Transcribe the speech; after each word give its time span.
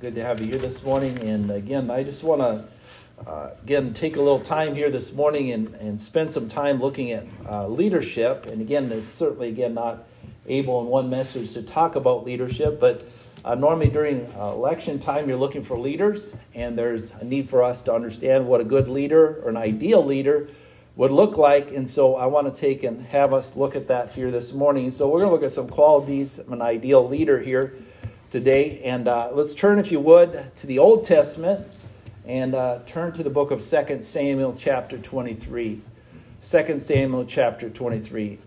Good 0.00 0.14
to 0.14 0.22
have 0.22 0.40
you 0.40 0.46
here 0.46 0.58
this 0.60 0.84
morning. 0.84 1.18
And 1.24 1.50
again, 1.50 1.90
I 1.90 2.04
just 2.04 2.22
want 2.22 2.40
to, 2.40 3.28
uh, 3.28 3.50
again, 3.64 3.92
take 3.92 4.14
a 4.14 4.20
little 4.20 4.38
time 4.38 4.72
here 4.72 4.90
this 4.90 5.12
morning 5.12 5.50
and, 5.50 5.74
and 5.74 6.00
spend 6.00 6.30
some 6.30 6.46
time 6.46 6.78
looking 6.78 7.10
at 7.10 7.26
uh, 7.48 7.66
leadership. 7.66 8.46
And 8.46 8.62
again, 8.62 8.92
it's 8.92 9.08
certainly, 9.08 9.48
again, 9.48 9.74
not 9.74 10.04
able 10.46 10.80
in 10.82 10.86
one 10.86 11.10
message 11.10 11.52
to 11.54 11.62
talk 11.62 11.96
about 11.96 12.24
leadership, 12.24 12.78
but 12.78 13.08
uh, 13.44 13.56
normally 13.56 13.88
during 13.88 14.32
uh, 14.38 14.52
election 14.52 15.00
time, 15.00 15.28
you're 15.28 15.36
looking 15.36 15.64
for 15.64 15.76
leaders, 15.76 16.36
and 16.54 16.78
there's 16.78 17.10
a 17.14 17.24
need 17.24 17.50
for 17.50 17.64
us 17.64 17.82
to 17.82 17.92
understand 17.92 18.46
what 18.46 18.60
a 18.60 18.64
good 18.64 18.86
leader 18.86 19.42
or 19.42 19.48
an 19.48 19.56
ideal 19.56 20.04
leader 20.04 20.48
would 20.94 21.10
look 21.10 21.36
like. 21.38 21.72
And 21.72 21.90
so 21.90 22.14
I 22.14 22.26
want 22.26 22.54
to 22.54 22.60
take 22.60 22.84
and 22.84 23.02
have 23.06 23.34
us 23.34 23.56
look 23.56 23.74
at 23.74 23.88
that 23.88 24.12
here 24.12 24.30
this 24.30 24.52
morning. 24.52 24.92
So 24.92 25.08
we're 25.08 25.18
going 25.18 25.30
to 25.30 25.34
look 25.34 25.42
at 25.42 25.50
some 25.50 25.68
qualities 25.68 26.38
of 26.38 26.52
an 26.52 26.62
ideal 26.62 27.08
leader 27.08 27.40
here 27.40 27.74
today. 28.30 28.80
And 28.84 29.08
uh, 29.08 29.30
let's 29.32 29.54
turn, 29.54 29.78
if 29.78 29.90
you 29.90 30.00
would, 30.00 30.54
to 30.56 30.66
the 30.66 30.78
Old 30.78 31.04
Testament 31.04 31.66
and 32.26 32.54
uh, 32.54 32.80
turn 32.86 33.12
to 33.12 33.22
the 33.22 33.30
book 33.30 33.50
of 33.50 33.60
2 33.60 34.02
Samuel, 34.02 34.54
chapter 34.58 34.98
23. 34.98 35.80
2 36.42 36.78
Samuel, 36.78 37.24
chapter 37.24 37.70
23. 37.70 38.38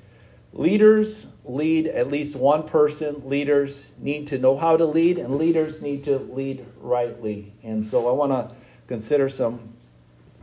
Leaders 0.53 1.27
lead 1.45 1.87
at 1.87 2.11
least 2.11 2.35
one 2.35 2.63
person. 2.63 3.27
Leaders 3.27 3.93
need 3.97 4.27
to 4.27 4.37
know 4.37 4.57
how 4.57 4.77
to 4.77 4.85
lead, 4.85 5.17
and 5.17 5.37
leaders 5.37 5.81
need 5.81 6.03
to 6.03 6.19
lead 6.19 6.65
rightly. 6.79 7.53
And 7.63 7.85
so 7.85 8.07
I 8.07 8.11
want 8.11 8.31
to 8.31 8.55
consider 8.87 9.29
some 9.29 9.73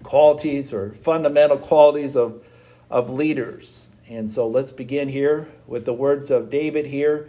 qualities 0.03 0.73
or 0.73 0.95
fundamental 0.95 1.59
qualities 1.59 2.17
of, 2.17 2.43
of 2.91 3.11
leaders. 3.11 3.89
And 4.09 4.31
so 4.31 4.49
let's 4.49 4.73
begin 4.73 5.09
here 5.09 5.49
with 5.67 5.85
the 5.85 5.93
words 5.93 6.31
of 6.31 6.49
David 6.49 6.87
here 6.87 7.29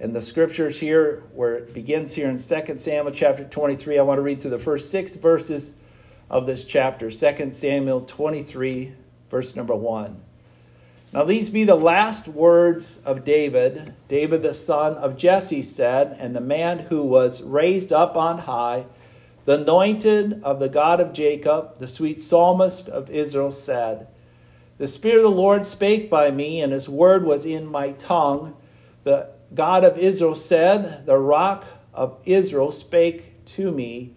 and 0.00 0.16
the 0.16 0.22
scriptures 0.22 0.80
here, 0.80 1.22
where 1.34 1.56
it 1.56 1.74
begins 1.74 2.14
here 2.14 2.28
in 2.28 2.38
2 2.38 2.76
Samuel 2.76 3.12
chapter 3.12 3.44
23, 3.44 3.98
I 3.98 4.02
want 4.02 4.16
to 4.16 4.22
read 4.22 4.40
through 4.40 4.52
the 4.52 4.58
first 4.58 4.90
six 4.90 5.14
verses 5.14 5.74
of 6.30 6.46
this 6.46 6.64
chapter. 6.64 7.10
2 7.10 7.50
Samuel 7.50 8.00
23, 8.00 8.94
verse 9.30 9.54
number 9.54 9.76
1. 9.76 10.22
Now 11.12 11.24
these 11.24 11.50
be 11.50 11.64
the 11.64 11.74
last 11.74 12.28
words 12.28 12.98
of 13.04 13.24
David. 13.24 13.94
David, 14.08 14.42
the 14.42 14.54
son 14.54 14.94
of 14.94 15.18
Jesse, 15.18 15.62
said, 15.62 16.16
and 16.18 16.34
the 16.34 16.40
man 16.40 16.78
who 16.78 17.02
was 17.02 17.42
raised 17.42 17.92
up 17.92 18.16
on 18.16 18.38
high, 18.38 18.86
the 19.44 19.60
anointed 19.60 20.42
of 20.42 20.60
the 20.60 20.68
God 20.70 21.00
of 21.00 21.12
Jacob, 21.12 21.78
the 21.78 21.88
sweet 21.88 22.20
psalmist 22.20 22.88
of 22.88 23.10
Israel, 23.10 23.50
said, 23.50 24.06
The 24.78 24.88
Spirit 24.88 25.18
of 25.18 25.24
the 25.24 25.30
Lord 25.30 25.66
spake 25.66 26.08
by 26.08 26.30
me, 26.30 26.62
and 26.62 26.72
his 26.72 26.88
word 26.88 27.24
was 27.24 27.44
in 27.44 27.66
my 27.66 27.92
tongue. 27.92 28.56
The 29.04 29.30
God 29.54 29.84
of 29.84 29.98
Israel 29.98 30.34
said, 30.34 31.06
The 31.06 31.18
rock 31.18 31.64
of 31.92 32.20
Israel 32.24 32.70
spake 32.70 33.44
to 33.56 33.72
me, 33.72 34.14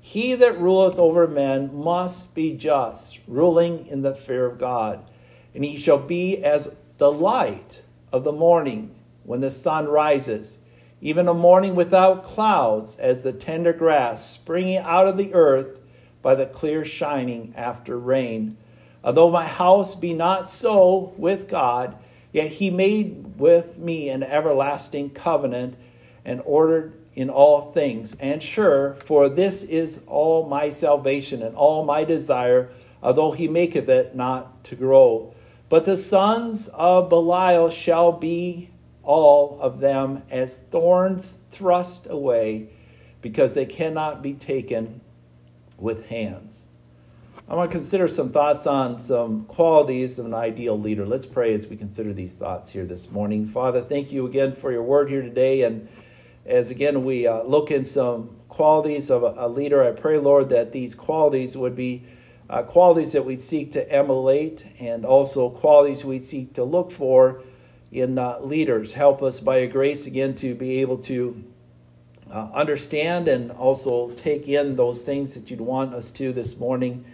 He 0.00 0.34
that 0.34 0.58
ruleth 0.58 0.98
over 0.98 1.26
men 1.26 1.74
must 1.74 2.34
be 2.34 2.56
just, 2.56 3.18
ruling 3.26 3.86
in 3.86 4.02
the 4.02 4.14
fear 4.14 4.46
of 4.46 4.58
God. 4.58 5.08
And 5.54 5.64
he 5.64 5.78
shall 5.78 5.98
be 5.98 6.42
as 6.44 6.74
the 6.98 7.10
light 7.10 7.82
of 8.12 8.24
the 8.24 8.32
morning 8.32 8.94
when 9.24 9.40
the 9.40 9.50
sun 9.50 9.86
rises, 9.86 10.58
even 11.00 11.26
a 11.28 11.34
morning 11.34 11.74
without 11.74 12.22
clouds, 12.22 12.96
as 12.96 13.22
the 13.22 13.32
tender 13.32 13.72
grass 13.72 14.28
springing 14.28 14.78
out 14.78 15.08
of 15.08 15.16
the 15.16 15.34
earth 15.34 15.80
by 16.22 16.34
the 16.34 16.46
clear 16.46 16.84
shining 16.84 17.52
after 17.56 17.98
rain. 17.98 18.56
Although 19.02 19.30
my 19.30 19.46
house 19.46 19.94
be 19.94 20.14
not 20.14 20.48
so 20.48 21.12
with 21.16 21.48
God, 21.48 21.96
Yet 22.36 22.48
he 22.48 22.70
made 22.70 23.25
with 23.38 23.78
me 23.78 24.08
an 24.08 24.22
everlasting 24.22 25.10
covenant 25.10 25.76
and 26.24 26.42
ordered 26.44 26.94
in 27.14 27.30
all 27.30 27.60
things. 27.72 28.14
And 28.20 28.42
sure, 28.42 28.94
for 29.04 29.28
this 29.28 29.62
is 29.62 30.00
all 30.06 30.46
my 30.46 30.70
salvation 30.70 31.42
and 31.42 31.56
all 31.56 31.84
my 31.84 32.04
desire, 32.04 32.70
although 33.02 33.32
he 33.32 33.48
maketh 33.48 33.88
it 33.88 34.14
not 34.14 34.64
to 34.64 34.76
grow. 34.76 35.34
But 35.68 35.84
the 35.84 35.96
sons 35.96 36.68
of 36.68 37.08
Belial 37.08 37.70
shall 37.70 38.12
be 38.12 38.70
all 39.02 39.58
of 39.60 39.80
them 39.80 40.22
as 40.30 40.56
thorns 40.56 41.38
thrust 41.48 42.06
away, 42.10 42.68
because 43.22 43.54
they 43.54 43.66
cannot 43.66 44.22
be 44.22 44.34
taken 44.34 45.00
with 45.78 46.06
hands. 46.08 46.65
I 47.48 47.54
want 47.54 47.70
to 47.70 47.76
consider 47.76 48.08
some 48.08 48.30
thoughts 48.30 48.66
on 48.66 48.98
some 48.98 49.44
qualities 49.44 50.18
of 50.18 50.26
an 50.26 50.34
ideal 50.34 50.76
leader. 50.76 51.06
Let's 51.06 51.26
pray 51.26 51.54
as 51.54 51.68
we 51.68 51.76
consider 51.76 52.12
these 52.12 52.32
thoughts 52.32 52.70
here 52.70 52.84
this 52.84 53.12
morning. 53.12 53.46
Father, 53.46 53.82
thank 53.82 54.10
you 54.10 54.26
again 54.26 54.52
for 54.52 54.72
your 54.72 54.82
word 54.82 55.08
here 55.08 55.22
today. 55.22 55.62
And 55.62 55.88
as 56.44 56.72
again 56.72 57.04
we 57.04 57.24
uh, 57.24 57.44
look 57.44 57.70
in 57.70 57.84
some 57.84 58.36
qualities 58.48 59.12
of 59.12 59.22
a, 59.22 59.32
a, 59.36 59.48
leader, 59.48 59.84
I 59.84 59.92
pray, 59.92 60.18
Lord, 60.18 60.48
that 60.48 60.72
these 60.72 60.96
qualities 60.96 61.56
would 61.56 61.76
be 61.76 62.02
uh, 62.50 62.64
qualities 62.64 63.12
that 63.12 63.24
we'd 63.24 63.40
seek 63.40 63.70
to 63.72 63.92
emulate 63.92 64.66
and 64.80 65.04
also 65.04 65.48
qualities 65.48 66.04
we'd 66.04 66.24
seek 66.24 66.52
to 66.54 66.64
look 66.64 66.90
for 66.90 67.42
in 67.92 68.18
uh, 68.18 68.40
leaders. 68.40 68.94
Help 68.94 69.22
us 69.22 69.38
by 69.38 69.58
your 69.58 69.68
grace 69.68 70.04
again 70.04 70.34
to 70.34 70.56
be 70.56 70.80
able 70.80 70.98
to 70.98 71.44
uh, 72.28 72.48
understand 72.52 73.28
and 73.28 73.52
also 73.52 74.10
take 74.10 74.48
in 74.48 74.74
those 74.74 75.04
things 75.04 75.34
that 75.34 75.48
you'd 75.48 75.60
want 75.60 75.94
us 75.94 76.10
to 76.10 76.32
this 76.32 76.56
morning 76.56 77.04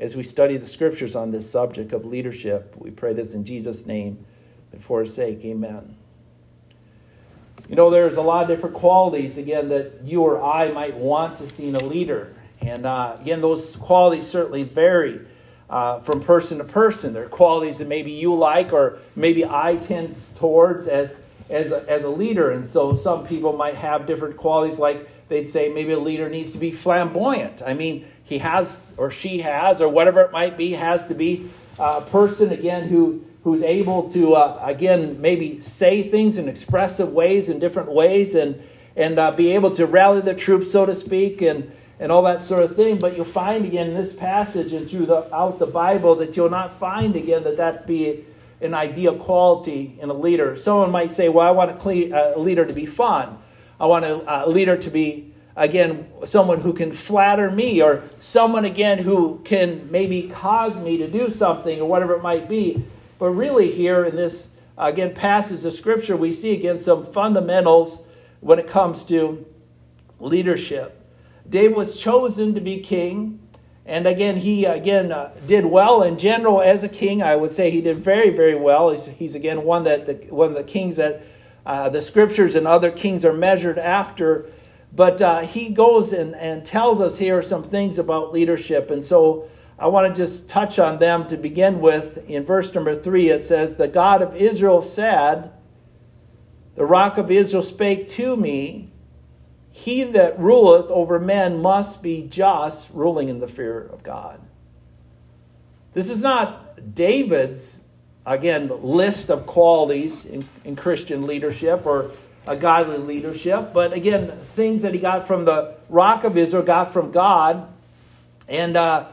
as 0.00 0.16
we 0.16 0.22
study 0.22 0.56
the 0.56 0.66
scriptures 0.66 1.14
on 1.14 1.30
this 1.30 1.48
subject 1.48 1.92
of 1.92 2.06
leadership. 2.06 2.74
We 2.76 2.90
pray 2.90 3.12
this 3.12 3.34
in 3.34 3.44
Jesus' 3.44 3.84
name 3.86 4.24
and 4.72 4.82
for 4.82 5.00
his 5.00 5.14
sake. 5.14 5.44
Amen. 5.44 5.94
You 7.68 7.76
know, 7.76 7.90
there's 7.90 8.16
a 8.16 8.22
lot 8.22 8.42
of 8.42 8.48
different 8.48 8.74
qualities, 8.74 9.36
again, 9.36 9.68
that 9.68 10.00
you 10.02 10.22
or 10.22 10.42
I 10.42 10.72
might 10.72 10.96
want 10.96 11.36
to 11.36 11.48
see 11.48 11.68
in 11.68 11.76
a 11.76 11.84
leader. 11.84 12.34
And 12.62 12.86
uh, 12.86 13.16
again, 13.20 13.42
those 13.42 13.76
qualities 13.76 14.26
certainly 14.26 14.64
vary 14.64 15.20
uh, 15.68 16.00
from 16.00 16.20
person 16.20 16.58
to 16.58 16.64
person. 16.64 17.12
There 17.12 17.26
are 17.26 17.28
qualities 17.28 17.78
that 17.78 17.86
maybe 17.86 18.10
you 18.10 18.34
like 18.34 18.72
or 18.72 18.98
maybe 19.14 19.44
I 19.44 19.76
tend 19.76 20.16
towards 20.34 20.88
as, 20.88 21.14
as, 21.50 21.70
a, 21.72 21.88
as 21.88 22.04
a 22.04 22.08
leader. 22.08 22.50
And 22.50 22.66
so 22.66 22.94
some 22.94 23.26
people 23.26 23.52
might 23.52 23.76
have 23.76 24.06
different 24.06 24.38
qualities 24.38 24.78
like 24.78 25.08
they'd 25.30 25.48
say 25.48 25.72
maybe 25.72 25.92
a 25.92 25.98
leader 25.98 26.28
needs 26.28 26.52
to 26.52 26.58
be 26.58 26.72
flamboyant. 26.72 27.62
I 27.64 27.72
mean, 27.72 28.04
he 28.22 28.38
has 28.38 28.82
or 28.98 29.10
she 29.10 29.38
has 29.38 29.80
or 29.80 29.88
whatever 29.88 30.20
it 30.20 30.32
might 30.32 30.58
be 30.58 30.72
has 30.72 31.06
to 31.06 31.14
be 31.14 31.48
a 31.78 32.02
person 32.02 32.50
again 32.52 32.88
who 32.88 33.24
who's 33.44 33.62
able 33.62 34.10
to 34.10 34.34
uh, 34.34 34.60
again 34.62 35.20
maybe 35.22 35.60
say 35.60 36.02
things 36.02 36.36
in 36.36 36.48
expressive 36.48 37.12
ways 37.12 37.48
in 37.48 37.58
different 37.58 37.90
ways 37.90 38.34
and 38.34 38.60
and 38.96 39.18
uh, 39.18 39.30
be 39.30 39.52
able 39.52 39.70
to 39.70 39.86
rally 39.86 40.20
the 40.20 40.34
troops 40.34 40.70
so 40.70 40.84
to 40.84 40.94
speak 40.94 41.40
and 41.40 41.72
and 42.00 42.10
all 42.10 42.22
that 42.22 42.40
sort 42.40 42.64
of 42.64 42.74
thing. 42.74 42.98
But 42.98 43.16
you'll 43.16 43.24
find 43.24 43.64
again 43.64 43.88
in 43.88 43.94
this 43.94 44.12
passage 44.12 44.72
and 44.72 44.88
throughout 44.88 45.58
the 45.60 45.66
bible 45.66 46.16
that 46.16 46.36
you'll 46.36 46.50
not 46.50 46.74
find 46.74 47.14
again 47.14 47.44
that 47.44 47.56
that 47.56 47.86
be 47.86 48.24
an 48.60 48.74
ideal 48.74 49.14
quality 49.16 49.96
in 50.00 50.10
a 50.10 50.14
leader. 50.14 50.56
Someone 50.56 50.90
might 50.90 51.12
say 51.12 51.28
well 51.28 51.46
i 51.46 51.52
want 51.52 51.70
a, 51.70 52.34
leader 52.36 52.66
to 52.66 52.72
be 52.74 52.84
fun 52.84 53.38
I 53.80 53.86
want 53.86 54.04
a, 54.04 54.44
a 54.44 54.48
leader 54.48 54.76
to 54.76 54.90
be, 54.90 55.32
again, 55.56 56.06
someone 56.24 56.60
who 56.60 56.74
can 56.74 56.92
flatter 56.92 57.50
me 57.50 57.82
or 57.82 58.02
someone, 58.18 58.66
again, 58.66 58.98
who 58.98 59.40
can 59.44 59.90
maybe 59.90 60.28
cause 60.28 60.78
me 60.78 60.98
to 60.98 61.08
do 61.08 61.30
something 61.30 61.80
or 61.80 61.88
whatever 61.88 62.14
it 62.14 62.22
might 62.22 62.48
be. 62.48 62.84
But 63.18 63.30
really, 63.30 63.70
here 63.70 64.04
in 64.04 64.16
this, 64.16 64.48
again, 64.76 65.14
passage 65.14 65.64
of 65.64 65.72
Scripture, 65.72 66.16
we 66.16 66.30
see, 66.30 66.52
again, 66.52 66.78
some 66.78 67.06
fundamentals 67.06 68.02
when 68.40 68.58
it 68.58 68.68
comes 68.68 69.04
to 69.06 69.46
leadership. 70.18 71.00
David 71.48 71.76
was 71.76 71.98
chosen 71.98 72.54
to 72.54 72.60
be 72.60 72.78
king. 72.80 73.38
And 73.86 74.06
again, 74.06 74.36
he 74.36 74.66
again 74.66 75.10
uh, 75.10 75.32
did 75.46 75.66
well 75.66 76.02
in 76.02 76.16
general 76.16 76.60
as 76.60 76.84
a 76.84 76.88
king. 76.88 77.22
I 77.22 77.34
would 77.34 77.50
say 77.50 77.70
he 77.70 77.80
did 77.80 77.96
very, 77.96 78.30
very 78.30 78.54
well. 78.54 78.90
He's, 78.90 79.06
he's 79.06 79.34
again 79.34 79.64
one 79.64 79.82
that 79.84 80.06
the, 80.06 80.32
one 80.32 80.48
of 80.48 80.54
the 80.54 80.62
kings 80.62 80.96
that 80.96 81.22
uh, 81.70 81.88
the 81.88 82.02
scriptures 82.02 82.56
and 82.56 82.66
other 82.66 82.90
kings 82.90 83.24
are 83.24 83.32
measured 83.32 83.78
after. 83.78 84.50
But 84.92 85.22
uh, 85.22 85.42
he 85.42 85.68
goes 85.68 86.12
and, 86.12 86.34
and 86.34 86.64
tells 86.64 87.00
us 87.00 87.18
here 87.18 87.42
some 87.42 87.62
things 87.62 87.96
about 87.96 88.32
leadership. 88.32 88.90
And 88.90 89.04
so 89.04 89.48
I 89.78 89.86
want 89.86 90.12
to 90.12 90.20
just 90.20 90.48
touch 90.48 90.80
on 90.80 90.98
them 90.98 91.28
to 91.28 91.36
begin 91.36 91.80
with. 91.80 92.28
In 92.28 92.44
verse 92.44 92.74
number 92.74 92.96
three, 92.96 93.28
it 93.28 93.44
says, 93.44 93.76
The 93.76 93.86
God 93.86 94.20
of 94.20 94.34
Israel 94.34 94.82
said, 94.82 95.52
The 96.74 96.84
rock 96.84 97.18
of 97.18 97.30
Israel 97.30 97.62
spake 97.62 98.08
to 98.08 98.36
me, 98.36 98.90
He 99.70 100.02
that 100.02 100.40
ruleth 100.40 100.90
over 100.90 101.20
men 101.20 101.62
must 101.62 102.02
be 102.02 102.24
just, 102.24 102.90
ruling 102.92 103.28
in 103.28 103.38
the 103.38 103.46
fear 103.46 103.80
of 103.80 104.02
God. 104.02 104.40
This 105.92 106.10
is 106.10 106.20
not 106.20 106.96
David's 106.96 107.79
again, 108.26 108.70
list 108.82 109.30
of 109.30 109.46
qualities 109.46 110.24
in, 110.24 110.44
in 110.64 110.76
Christian 110.76 111.26
leadership 111.26 111.86
or 111.86 112.10
a 112.46 112.56
godly 112.56 112.98
leadership, 112.98 113.72
but 113.72 113.92
again, 113.92 114.28
things 114.54 114.82
that 114.82 114.94
he 114.94 115.00
got 115.00 115.26
from 115.26 115.44
the 115.44 115.74
rock 115.88 116.24
of 116.24 116.36
Israel, 116.36 116.62
got 116.62 116.92
from 116.92 117.12
God. 117.12 117.68
And 118.48 118.76
uh, 118.76 119.06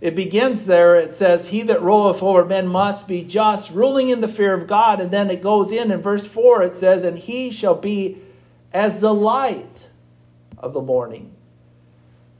it 0.00 0.14
begins 0.14 0.66
there. 0.66 0.96
It 0.96 1.12
says, 1.12 1.48
He 1.48 1.62
that 1.62 1.82
ruleth 1.82 2.22
over 2.22 2.44
men 2.44 2.68
must 2.68 3.08
be 3.08 3.24
just, 3.24 3.70
ruling 3.70 4.10
in 4.10 4.20
the 4.20 4.28
fear 4.28 4.54
of 4.54 4.66
God. 4.66 5.00
And 5.00 5.10
then 5.10 5.30
it 5.30 5.42
goes 5.42 5.72
in 5.72 5.90
in 5.90 6.02
verse 6.02 6.26
4, 6.26 6.62
it 6.62 6.74
says, 6.74 7.02
And 7.02 7.18
he 7.18 7.50
shall 7.50 7.74
be 7.74 8.18
as 8.72 9.00
the 9.00 9.14
light 9.14 9.88
of 10.58 10.72
the 10.72 10.80
morning. 10.80 11.33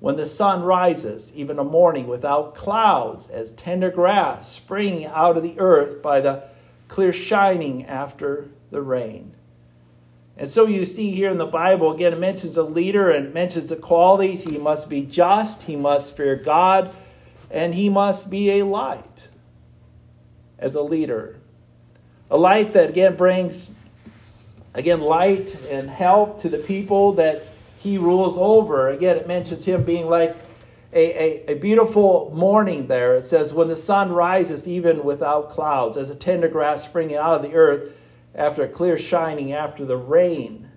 When 0.04 0.16
the 0.16 0.26
sun 0.26 0.62
rises, 0.62 1.32
even 1.34 1.58
a 1.58 1.64
morning 1.64 2.06
without 2.06 2.54
clouds, 2.54 3.30
as 3.30 3.52
tender 3.52 3.90
grass 3.90 4.46
springing 4.46 5.06
out 5.06 5.38
of 5.38 5.42
the 5.42 5.58
earth 5.58 6.02
by 6.02 6.20
the 6.20 6.42
clear 6.88 7.10
shining 7.10 7.86
after 7.86 8.46
the 8.70 8.82
rain. 8.82 9.34
And 10.36 10.46
so 10.46 10.66
you 10.66 10.84
see 10.84 11.12
here 11.12 11.30
in 11.30 11.38
the 11.38 11.46
Bible, 11.46 11.90
again, 11.90 12.12
it 12.12 12.18
mentions 12.18 12.58
a 12.58 12.62
leader 12.62 13.10
and 13.10 13.32
mentions 13.32 13.70
the 13.70 13.76
qualities. 13.76 14.44
He 14.44 14.58
must 14.58 14.90
be 14.90 15.06
just, 15.06 15.62
he 15.62 15.74
must 15.74 16.14
fear 16.14 16.36
God, 16.36 16.94
and 17.50 17.74
he 17.74 17.88
must 17.88 18.28
be 18.28 18.60
a 18.60 18.66
light 18.66 19.30
as 20.58 20.74
a 20.74 20.82
leader. 20.82 21.38
A 22.30 22.36
light 22.36 22.74
that, 22.74 22.90
again, 22.90 23.16
brings, 23.16 23.70
again, 24.74 25.00
light 25.00 25.56
and 25.70 25.88
help 25.88 26.42
to 26.42 26.50
the 26.50 26.58
people 26.58 27.12
that 27.12 27.42
he 27.84 27.98
rules 27.98 28.38
over. 28.38 28.88
Again, 28.88 29.18
it 29.18 29.28
mentions 29.28 29.66
him 29.66 29.84
being 29.84 30.08
like 30.08 30.34
a, 30.90 31.50
a, 31.50 31.52
a, 31.52 31.54
beautiful 31.56 32.32
morning 32.34 32.86
there. 32.86 33.14
It 33.14 33.26
says, 33.26 33.52
when 33.52 33.68
the 33.68 33.76
sun 33.76 34.10
rises 34.10 34.66
even 34.66 35.04
without 35.04 35.50
clouds, 35.50 35.98
as 35.98 36.08
a 36.08 36.14
tender 36.14 36.48
grass 36.48 36.82
springing 36.82 37.16
out 37.16 37.36
of 37.36 37.42
the 37.42 37.54
earth 37.54 37.92
after 38.34 38.62
a 38.64 38.68
clear 38.68 38.96
shining 38.96 39.52
after 39.52 39.84
the 39.84 39.98
rain. 39.98 40.70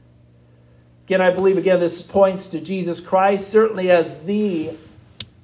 Again, 1.06 1.22
I 1.22 1.30
believe, 1.30 1.58
again, 1.58 1.80
this 1.80 2.02
points 2.02 2.50
to 2.50 2.60
Jesus 2.60 3.00
Christ, 3.00 3.48
certainly 3.48 3.90
as 3.90 4.24
the 4.24 4.72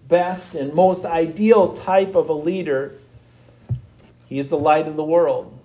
best 0.10 0.56
and 0.56 0.74
most 0.74 1.06
ideal 1.06 1.74
type 1.74 2.14
of 2.16 2.28
a 2.28 2.34
leader. 2.34 3.00
He 4.28 4.38
is 4.38 4.50
the 4.50 4.58
light 4.58 4.90
of 4.90 4.98
the 4.98 5.04
world, 5.04 5.58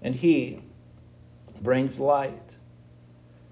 and 0.00 0.14
he 0.14 0.62
brings 1.60 2.00
light. 2.00 2.45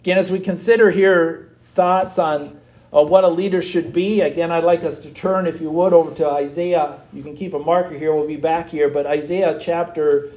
Again, 0.05 0.19
as 0.19 0.31
we 0.31 0.39
consider 0.39 0.91
here 0.91 1.49
thoughts 1.75 2.19
on 2.19 2.61
uh, 2.93 3.03
what 3.03 3.25
a 3.25 3.29
leader 3.29 3.63
should 3.63 3.91
be, 3.91 4.21
again, 4.21 4.53
I'd 4.53 4.63
like 4.63 4.83
us 4.85 5.01
to 5.01 5.11
turn, 5.11 5.47
if 5.47 5.63
you 5.63 5.71
would, 5.71 5.95
over 5.95 6.15
to 6.17 6.29
Isaiah. 6.29 7.01
You 7.15 7.23
can 7.23 7.35
keep 7.35 7.55
a 7.55 7.59
marker 7.59 7.97
here, 7.97 8.13
we'll 8.13 8.27
be 8.27 8.37
back 8.37 8.69
here, 8.69 8.91
but 8.91 9.07
Isaiah 9.07 9.59
chapter 9.59 10.29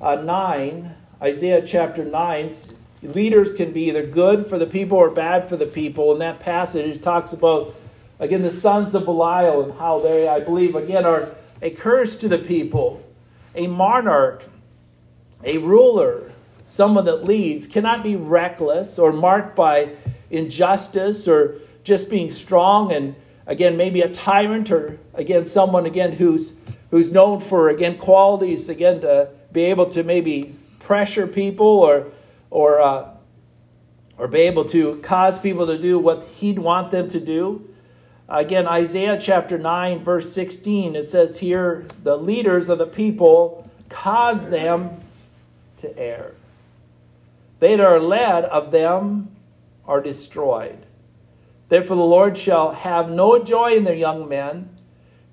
uh, 0.00 0.14
9, 0.14 0.94
Isaiah 1.20 1.66
chapter 1.66 2.04
9, 2.04 2.50
leaders 3.02 3.52
can 3.52 3.72
be 3.72 3.88
either 3.88 4.06
good 4.06 4.46
for 4.46 4.56
the 4.56 4.68
people 4.68 4.96
or 4.96 5.10
bad 5.10 5.48
for 5.48 5.56
the 5.56 5.66
people. 5.66 6.12
In 6.12 6.20
that 6.20 6.38
passage, 6.38 7.00
talks 7.00 7.32
about, 7.32 7.74
again, 8.20 8.42
the 8.42 8.52
sons 8.52 8.94
of 8.94 9.04
Belial 9.04 9.64
and 9.64 9.76
how 9.80 9.98
they, 9.98 10.28
I 10.28 10.38
believe, 10.38 10.76
again, 10.76 11.04
are 11.04 11.34
a 11.60 11.70
curse 11.70 12.14
to 12.18 12.28
the 12.28 12.38
people, 12.38 13.04
a 13.56 13.66
monarch, 13.66 14.44
a 15.42 15.58
ruler 15.58 16.28
someone 16.68 17.06
that 17.06 17.24
leads 17.24 17.66
cannot 17.66 18.02
be 18.02 18.14
reckless 18.14 18.98
or 18.98 19.10
marked 19.10 19.56
by 19.56 19.88
injustice 20.30 21.26
or 21.26 21.56
just 21.82 22.10
being 22.10 22.28
strong 22.28 22.92
and 22.92 23.16
again 23.46 23.74
maybe 23.74 24.02
a 24.02 24.08
tyrant 24.10 24.70
or 24.70 24.98
again 25.14 25.46
someone 25.46 25.86
again 25.86 26.12
who's 26.12 26.52
who's 26.90 27.10
known 27.10 27.40
for 27.40 27.70
again 27.70 27.96
qualities 27.96 28.68
again 28.68 29.00
to 29.00 29.30
be 29.50 29.64
able 29.64 29.86
to 29.86 30.02
maybe 30.02 30.54
pressure 30.78 31.26
people 31.26 31.66
or 31.66 32.06
or 32.50 32.78
uh, 32.80 33.08
or 34.18 34.28
be 34.28 34.40
able 34.40 34.66
to 34.66 34.96
cause 34.96 35.38
people 35.38 35.66
to 35.66 35.78
do 35.78 35.98
what 35.98 36.26
he'd 36.36 36.58
want 36.58 36.90
them 36.90 37.08
to 37.08 37.18
do. 37.18 37.66
Again 38.28 38.66
isaiah 38.66 39.18
chapter 39.18 39.56
9 39.56 40.04
verse 40.04 40.30
16 40.34 40.94
it 40.94 41.08
says 41.08 41.38
here 41.38 41.86
the 42.02 42.18
leaders 42.18 42.68
of 42.68 42.76
the 42.76 42.86
people 42.86 43.70
cause 43.88 44.50
them 44.50 45.00
to 45.78 45.98
err 45.98 46.34
they 47.60 47.76
that 47.76 47.84
are 47.84 48.00
led 48.00 48.44
of 48.44 48.70
them 48.70 49.36
are 49.86 50.00
destroyed. 50.00 50.86
Therefore, 51.68 51.96
the 51.96 52.02
Lord 52.02 52.36
shall 52.36 52.72
have 52.72 53.10
no 53.10 53.42
joy 53.42 53.76
in 53.76 53.84
their 53.84 53.94
young 53.94 54.28
men, 54.28 54.70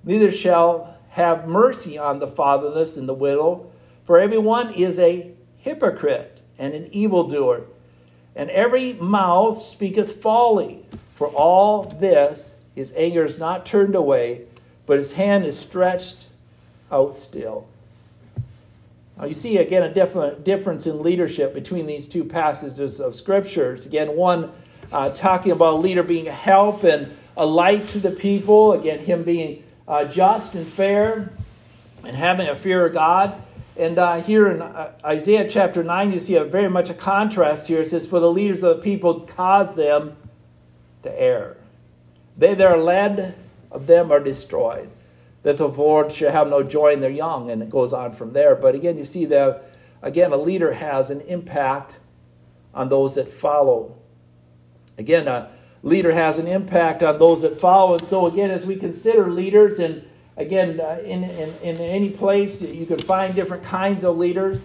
neither 0.04 0.32
shall 0.32 0.96
have 1.10 1.48
mercy 1.48 1.98
on 1.98 2.20
the 2.20 2.28
fatherless 2.28 2.98
and 2.98 3.08
the 3.08 3.14
widow, 3.14 3.72
for 4.06 4.20
everyone 4.20 4.74
is 4.74 5.00
a 5.00 5.32
hypocrite 5.58 6.42
and 6.60 6.74
an 6.74 6.88
evildoer, 6.88 7.66
and 8.36 8.50
every 8.50 8.94
mouth 8.94 9.58
speaketh 9.58 10.22
folly. 10.22 10.86
For 11.14 11.28
all 11.28 11.84
this, 11.84 12.58
his 12.76 12.94
anger 12.98 13.24
is 13.24 13.40
not 13.40 13.66
turned 13.66 13.96
away, 13.96 14.42
but 14.86 14.98
his 14.98 15.14
hand 15.14 15.46
is 15.46 15.58
stretched 15.58 16.28
out 16.92 17.18
still. 17.18 17.68
Now, 19.18 19.26
you 19.26 19.34
see 19.34 19.58
again 19.58 19.84
a 19.84 19.94
different 19.94 20.44
difference 20.44 20.88
in 20.88 21.02
leadership 21.02 21.54
between 21.54 21.88
these 21.88 22.08
two 22.08 22.26
passages 22.26 23.00
of 23.00 23.16
scriptures. 23.16 23.86
Again, 23.86 24.16
one 24.16 24.52
uh, 24.92 25.10
talking 25.12 25.52
about 25.52 25.76
a 25.76 25.78
leader 25.78 26.04
being 26.04 26.28
a 26.28 26.34
help 26.34 26.84
and 26.84 27.16
a 27.38 27.46
light 27.46 27.88
to 27.90 28.00
the 28.00 28.12
people. 28.12 28.74
Again, 28.74 29.00
him 29.00 29.24
being 29.24 29.64
uh, 29.88 30.06
just 30.06 30.54
and 30.54 30.68
fair 30.68 31.32
and 32.04 32.16
having 32.16 32.48
a 32.48 32.56
fear 32.56 32.86
of 32.86 32.94
God. 32.94 33.42
And 33.78 33.98
uh, 33.98 34.22
here 34.22 34.50
in 34.50 34.62
uh, 34.62 34.92
Isaiah 35.04 35.50
chapter 35.50 35.84
9, 35.84 36.12
you 36.12 36.20
see 36.20 36.36
a 36.36 36.44
very 36.44 36.70
much 36.70 36.90
a 36.90 36.94
contrast 36.94 37.68
here. 37.68 37.82
It 37.82 37.88
says, 37.88 38.08
For 38.08 38.20
the 38.20 38.32
leaders 38.32 38.64
of 38.64 38.78
the 38.78 38.84
people 38.84 39.22
cause 39.22 39.76
them 39.76 40.18
to 41.04 41.22
err. 41.22 41.58
They 42.38 42.54
that 42.54 42.68
are 42.68 42.78
led 42.78 43.36
of 43.72 43.88
them 43.88 44.12
are 44.12 44.20
destroyed 44.20 44.90
that 45.46 45.60
the 45.60 45.70
Lord 45.70 46.12
shall 46.12 46.32
have 46.32 46.50
no 46.50 46.64
joy 46.64 46.92
in 46.92 47.02
their 47.02 47.12
young, 47.12 47.52
and 47.52 47.62
it 47.62 47.70
goes 47.70 47.94
on 47.94 48.14
from 48.14 48.34
there. 48.34 48.56
But 48.56 48.74
again, 48.74 48.98
you 48.98 49.06
see 49.06 49.26
that 49.26 49.64
again, 50.02 50.32
a 50.32 50.38
leader 50.38 50.74
has 50.74 51.12
an 51.12 51.22
impact 51.22 52.00
on 52.74 52.90
those 52.90 53.14
that 53.14 53.32
follow. 53.32 53.96
Again, 54.98 55.28
a 55.28 55.52
leader 55.84 56.12
has 56.12 56.40
an 56.40 56.48
impact 56.48 57.04
on 57.04 57.20
those 57.20 57.44
that 57.44 57.60
follow. 57.60 57.94
And 57.94 58.04
so, 58.04 58.26
again, 58.26 58.50
as 58.50 58.66
we 58.66 58.76
consider 58.76 59.30
leaders, 59.30 59.78
and 59.78 60.04
again, 60.36 60.80
uh, 60.80 61.00
in, 61.04 61.24
in, 61.24 61.54
in 61.62 61.78
any 61.78 62.10
place, 62.10 62.64
you 62.64 62.88
can 62.88 62.98
find 62.98 63.36
different 63.36 63.64
kinds 63.64 64.04
of 64.04 64.18
leaders. 64.18 64.64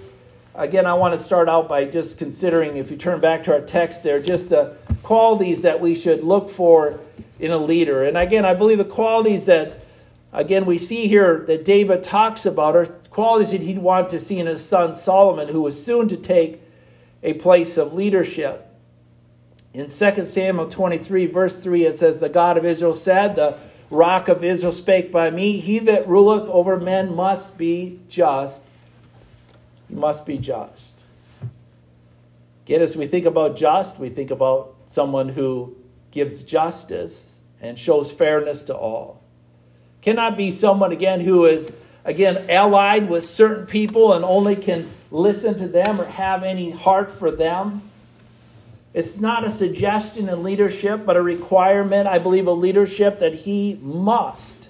Again, 0.54 0.86
I 0.86 0.94
want 0.94 1.12
to 1.12 1.18
start 1.18 1.50
out 1.50 1.68
by 1.68 1.84
just 1.84 2.16
considering, 2.16 2.78
if 2.78 2.90
you 2.90 2.96
turn 2.96 3.20
back 3.20 3.42
to 3.44 3.52
our 3.52 3.60
text 3.60 4.02
there, 4.02 4.18
just 4.18 4.48
the 4.48 4.78
qualities 5.02 5.60
that 5.60 5.78
we 5.78 5.94
should 5.94 6.22
look 6.22 6.48
for 6.48 7.00
in 7.38 7.50
a 7.50 7.58
leader. 7.58 8.02
And 8.02 8.16
again, 8.16 8.46
I 8.46 8.54
believe 8.54 8.78
the 8.78 8.84
qualities 8.86 9.44
that 9.44 9.84
Again, 10.32 10.64
we 10.64 10.78
see 10.78 11.08
here 11.08 11.44
that 11.46 11.64
David 11.64 12.02
talks 12.02 12.46
about 12.46 12.76
are 12.76 12.86
qualities 12.86 13.50
that 13.50 13.62
he'd 13.62 13.78
want 13.78 14.08
to 14.10 14.20
see 14.20 14.38
in 14.38 14.46
his 14.46 14.64
son 14.64 14.94
Solomon, 14.94 15.48
who 15.48 15.60
was 15.60 15.84
soon 15.84 16.06
to 16.08 16.16
take 16.16 16.62
a 17.22 17.34
place 17.34 17.76
of 17.76 17.92
leadership. 17.92 18.66
In 19.74 19.88
2 19.88 20.24
Samuel 20.24 20.68
23, 20.68 21.26
verse 21.26 21.58
3, 21.58 21.84
it 21.84 21.96
says, 21.96 22.18
The 22.18 22.28
God 22.28 22.56
of 22.56 22.64
Israel 22.64 22.94
said, 22.94 23.34
The 23.34 23.58
rock 23.90 24.28
of 24.28 24.44
Israel 24.44 24.72
spake 24.72 25.10
by 25.10 25.30
me, 25.30 25.58
He 25.58 25.80
that 25.80 26.08
ruleth 26.08 26.48
over 26.48 26.78
men 26.78 27.14
must 27.14 27.58
be 27.58 28.00
just. 28.08 28.62
He 29.88 29.96
must 29.96 30.24
be 30.24 30.38
just. 30.38 31.04
Again, 32.64 32.82
as 32.82 32.96
we 32.96 33.06
think 33.06 33.26
about 33.26 33.56
just, 33.56 33.98
we 33.98 34.08
think 34.08 34.30
about 34.30 34.74
someone 34.86 35.28
who 35.28 35.76
gives 36.12 36.44
justice 36.44 37.40
and 37.60 37.76
shows 37.76 38.12
fairness 38.12 38.62
to 38.64 38.76
all 38.76 39.19
cannot 40.02 40.36
be 40.36 40.50
someone, 40.50 40.92
again, 40.92 41.20
who 41.20 41.44
is, 41.46 41.72
again, 42.04 42.44
allied 42.48 43.08
with 43.08 43.24
certain 43.24 43.66
people 43.66 44.12
and 44.12 44.24
only 44.24 44.56
can 44.56 44.90
listen 45.10 45.58
to 45.58 45.68
them 45.68 46.00
or 46.00 46.04
have 46.04 46.42
any 46.42 46.70
heart 46.70 47.10
for 47.10 47.30
them. 47.30 47.82
It's 48.92 49.20
not 49.20 49.44
a 49.44 49.50
suggestion 49.50 50.28
in 50.28 50.42
leadership, 50.42 51.06
but 51.06 51.16
a 51.16 51.22
requirement, 51.22 52.08
I 52.08 52.18
believe, 52.18 52.48
of 52.48 52.58
leadership 52.58 53.20
that 53.20 53.34
he 53.34 53.78
must 53.82 54.68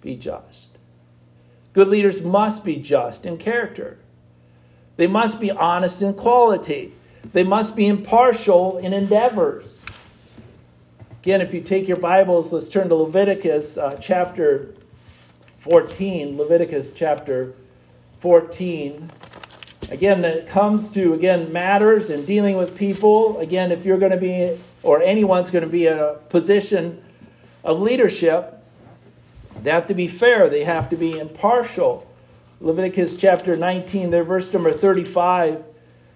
be 0.00 0.16
just. 0.16 0.68
Good 1.72 1.88
leaders 1.88 2.22
must 2.22 2.64
be 2.64 2.76
just 2.76 3.26
in 3.26 3.36
character. 3.36 3.98
They 4.96 5.06
must 5.06 5.40
be 5.40 5.50
honest 5.50 6.00
in 6.00 6.14
quality. 6.14 6.94
They 7.32 7.44
must 7.44 7.76
be 7.76 7.86
impartial 7.86 8.78
in 8.78 8.92
endeavors. 8.92 9.75
Again, 11.26 11.40
if 11.40 11.52
you 11.52 11.60
take 11.60 11.88
your 11.88 11.96
Bibles, 11.96 12.52
let's 12.52 12.68
turn 12.68 12.88
to 12.88 12.94
Leviticus 12.94 13.76
uh, 13.76 13.98
chapter 14.00 14.72
14. 15.56 16.36
Leviticus 16.38 16.92
chapter 16.92 17.52
14. 18.20 19.10
Again, 19.90 20.24
it 20.24 20.46
comes 20.46 20.88
to, 20.90 21.14
again, 21.14 21.52
matters 21.52 22.10
and 22.10 22.24
dealing 22.24 22.56
with 22.56 22.78
people. 22.78 23.40
Again, 23.40 23.72
if 23.72 23.84
you're 23.84 23.98
going 23.98 24.12
to 24.12 24.18
be, 24.18 24.56
or 24.84 25.02
anyone's 25.02 25.50
going 25.50 25.64
to 25.64 25.68
be 25.68 25.88
in 25.88 25.98
a 25.98 26.14
position 26.28 27.02
of 27.64 27.80
leadership, 27.80 28.62
they 29.64 29.72
have 29.72 29.88
to 29.88 29.94
be 29.94 30.06
fair, 30.06 30.48
they 30.48 30.62
have 30.62 30.88
to 30.90 30.96
be 30.96 31.18
impartial. 31.18 32.08
Leviticus 32.60 33.16
chapter 33.16 33.56
19, 33.56 34.10
there, 34.10 34.22
verse 34.22 34.52
number 34.52 34.70
35 34.70 35.64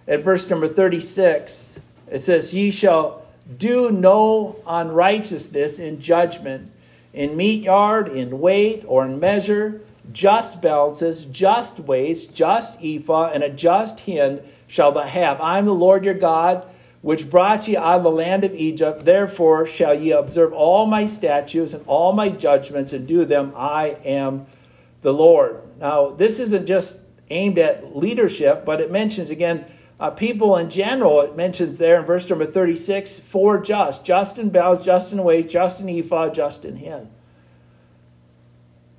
and 0.07 0.23
verse 0.23 0.49
number 0.49 0.69
36. 0.69 1.81
It 2.07 2.21
says, 2.21 2.55
Ye 2.55 2.71
shall 2.71 3.20
do 3.57 3.91
no 3.91 4.57
unrighteousness 4.67 5.79
in 5.79 6.01
judgment, 6.01 6.71
in 7.13 7.37
mete 7.37 7.65
yard, 7.65 8.09
in 8.09 8.41
weight, 8.41 8.85
or 8.87 9.05
in 9.05 9.19
measure, 9.19 9.81
just 10.13 10.63
balances, 10.63 11.25
just 11.25 11.81
weights, 11.81 12.27
just 12.27 12.83
ephah, 12.83 13.31
and 13.33 13.43
a 13.43 13.49
just 13.49 14.01
hin 14.01 14.41
shall 14.67 14.93
thou 14.93 15.03
have. 15.03 15.41
I 15.41 15.59
am 15.59 15.67
the 15.67 15.75
Lord 15.75 16.05
your 16.05 16.15
God, 16.15 16.67
which 17.03 17.31
brought 17.31 17.67
ye 17.67 17.77
out 17.77 17.99
of 17.99 18.03
the 18.03 18.11
land 18.11 18.45
of 18.45 18.55
Egypt. 18.55 19.05
Therefore 19.05 19.67
shall 19.67 19.95
ye 19.95 20.13
observe 20.13 20.53
all 20.53 20.87
my 20.87 21.07
statutes 21.07 21.73
and 21.73 21.85
all 21.87 22.13
my 22.13 22.29
judgments 22.29 22.93
and 22.93 23.07
do 23.07 23.25
them. 23.25 23.53
I 23.57 23.97
am 24.05 24.47
the 25.03 25.13
Lord. 25.13 25.63
Now, 25.79 26.11
this 26.11 26.39
isn't 26.39 26.67
just 26.67 27.01
aimed 27.31 27.59
at 27.59 27.97
leadership, 27.97 28.65
but 28.65 28.81
it 28.81 28.91
mentions 28.91 29.31
again 29.31 29.65
uh, 30.01 30.11
people 30.11 30.57
in 30.57 30.71
general. 30.71 31.21
It 31.21 31.37
mentions 31.37 31.79
there 31.79 32.01
in 32.01 32.07
verse 32.07 32.29
number 32.29 32.47
36 32.47 33.21
for 33.21 33.61
just, 33.61 34.05
just 34.05 34.39
in 34.39 34.51
Belz, 34.51 34.83
just 34.83 35.13
in 35.13 35.23
weight, 35.23 35.49
just 35.49 35.81
in 35.81 35.89
Ephah, 35.89 36.31
just 36.31 36.65
in 36.65 36.77
Hin. 36.77 37.09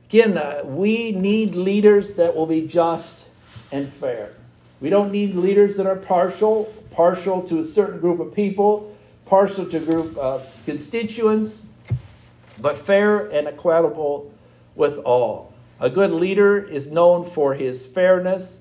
Again, 0.08 0.38
uh, 0.38 0.62
we 0.64 1.12
need 1.12 1.56
leaders 1.56 2.14
that 2.16 2.36
will 2.36 2.46
be 2.46 2.68
just 2.68 3.30
and 3.72 3.92
fair. 3.92 4.34
We 4.80 4.90
don't 4.90 5.12
need 5.12 5.34
leaders 5.34 5.76
that 5.78 5.88
are 5.88 5.96
partial, 5.96 6.66
partial 6.92 7.42
to 7.44 7.60
a 7.60 7.66
certain 7.66 8.00
group 8.00 8.20
of 8.20 8.34
people, 8.36 8.96
partial 9.26 9.66
to 9.66 9.78
a 9.78 9.80
group 9.80 10.18
of 10.18 10.46
constituents, 10.66 11.64
but 12.60 12.78
fair 12.78 13.28
and 13.28 13.48
equitable 13.48 14.34
with 14.76 14.98
all. 15.00 15.54
A 15.80 15.90
good 15.90 16.12
leader 16.12 16.62
is 16.62 16.92
known 16.92 17.28
for 17.28 17.56
his 17.56 17.86
fairness 17.86 18.60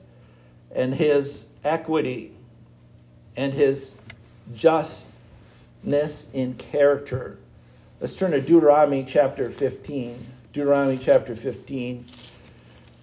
and 0.73 0.95
his 0.95 1.47
equity 1.65 2.33
and 3.37 3.55
his 3.55 3.97
justness 4.55 5.09
in 6.33 6.55
character. 6.55 7.39
Let's 8.01 8.15
turn 8.15 8.31
to 8.33 8.41
Deuteronomy 8.41 9.05
chapter 9.05 9.51
15. 9.51 10.27
Deuteronomy 10.53 10.99
chapter 10.99 11.35
15. 11.35 12.07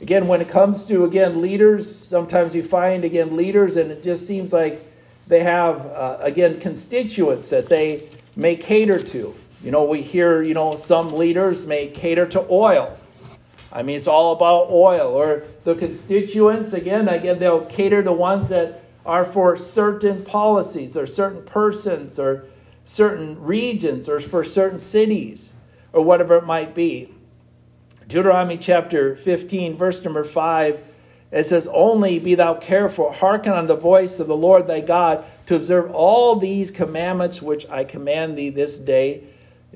Again, 0.02 0.28
when 0.28 0.42
it 0.42 0.50
comes 0.50 0.86
to, 0.86 1.06
again, 1.06 1.42
leaders, 1.42 1.94
sometimes 1.94 2.54
you 2.54 2.62
find, 2.62 3.04
again, 3.04 3.36
leaders, 3.36 3.78
and 3.78 3.92
it 3.92 4.04
just 4.04 4.28
seems 4.28 4.54
like 4.54 4.86
they 5.28 5.44
have, 5.44 5.86
uh, 5.88 6.18
again, 6.20 6.60
constituents 6.60 7.50
that 7.50 7.70
they 7.70 8.10
may 8.36 8.56
cater 8.56 9.02
to. 9.02 9.34
You 9.64 9.72
know, 9.72 9.86
we 9.86 10.02
hear, 10.02 10.44
you 10.44 10.54
know, 10.54 10.76
some 10.76 11.14
leaders 11.14 11.66
may 11.66 11.88
cater 11.88 12.28
to 12.28 12.46
oil. 12.50 12.96
I 13.72 13.84
mean, 13.84 13.98
it's 13.98 14.08
all 14.08 14.34
about 14.34 14.70
oil. 14.70 15.14
Or 15.14 15.44
the 15.64 15.76
constituents, 15.76 16.74
again, 16.74 17.08
again, 17.08 17.40
they'll 17.40 17.66
cater 17.66 18.04
to 18.04 18.12
ones 18.12 18.50
that 18.50 18.84
are 19.06 19.26
for 19.26 19.56
certain 19.58 20.24
policies 20.24 20.98
or 20.98 21.08
certain 21.08 21.44
persons 21.44 22.20
or 22.20 22.46
certain 22.86 23.42
regions 23.42 24.08
or 24.10 24.20
for 24.20 24.44
certain 24.44 24.80
cities 24.80 25.54
or 25.94 26.04
whatever 26.04 26.38
it 26.38 26.46
might 26.46 26.74
be. 26.74 27.14
Deuteronomy 28.08 28.58
chapter 28.58 29.16
15, 29.16 29.76
verse 29.76 30.04
number 30.04 30.24
5, 30.24 30.80
it 31.32 31.44
says, 31.44 31.68
Only 31.74 32.20
be 32.20 32.36
thou 32.36 32.54
careful, 32.54 33.12
hearken 33.12 33.52
unto 33.52 33.68
the 33.68 33.76
voice 33.76 34.20
of 34.20 34.28
the 34.28 34.38
Lord 34.38 34.68
thy 34.68 34.80
God, 34.80 35.26
to 35.48 35.56
observe 35.56 35.92
all 35.92 36.36
these 36.36 36.72
commandments 36.72 37.42
which 37.42 37.70
I 37.70 37.84
command 37.84 38.38
thee 38.38 38.50
this 38.50 38.78
day. 38.78 39.24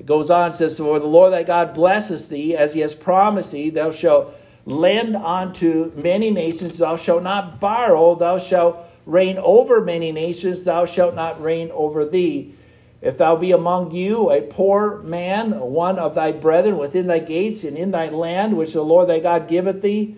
It 0.02 0.06
goes 0.06 0.32
on, 0.32 0.50
says, 0.50 0.78
For 0.78 0.98
the 0.98 1.06
Lord 1.06 1.32
thy 1.32 1.44
God 1.44 1.74
blesses 1.74 2.28
thee, 2.28 2.56
as 2.56 2.74
he 2.74 2.80
has 2.80 2.92
promised 2.92 3.52
thee, 3.52 3.70
thou 3.70 3.92
shalt 3.92 4.34
lend 4.66 5.14
unto 5.14 5.92
many 5.94 6.28
nations, 6.32 6.78
thou 6.78 6.96
shalt 6.96 7.22
not 7.22 7.60
borrow, 7.60 8.16
thou 8.16 8.40
shalt 8.40 8.78
reign 9.06 9.38
over 9.38 9.80
many 9.80 10.10
nations, 10.10 10.64
thou 10.64 10.86
shalt 10.86 11.14
not 11.14 11.40
reign 11.40 11.70
over 11.72 12.04
thee. 12.04 12.52
If 13.00 13.16
thou 13.16 13.36
be 13.36 13.52
among 13.52 13.92
you 13.92 14.28
a 14.32 14.40
poor 14.40 14.98
man, 15.02 15.52
one 15.60 16.00
of 16.00 16.16
thy 16.16 16.32
brethren 16.32 16.78
within 16.78 17.06
thy 17.06 17.20
gates 17.20 17.62
and 17.62 17.78
in 17.78 17.92
thy 17.92 18.08
land, 18.08 18.56
which 18.56 18.72
the 18.72 18.82
Lord 18.82 19.08
thy 19.08 19.20
God 19.20 19.46
giveth 19.46 19.82
thee, 19.82 20.16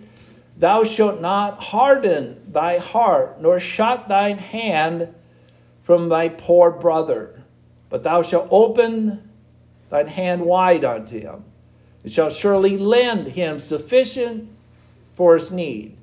thou 0.57 0.83
shalt 0.83 1.21
not 1.21 1.61
harden 1.61 2.41
thy 2.51 2.79
heart, 2.79 3.39
nor 3.39 3.59
shut 3.59 4.07
thine 4.07 4.39
hand 4.39 5.13
from 5.83 6.09
thy 6.09 6.27
poor 6.27 6.71
brother, 6.71 7.43
but 7.89 8.01
thou 8.01 8.23
shalt 8.23 8.47
open 8.49 9.21
thine 9.95 10.07
hand 10.07 10.41
wide 10.41 10.83
unto 10.83 11.19
him, 11.19 11.43
and 12.03 12.11
shall 12.11 12.29
surely 12.29 12.77
lend 12.77 13.27
him 13.27 13.59
sufficient 13.59 14.49
for 15.13 15.35
his 15.35 15.51
need, 15.51 15.97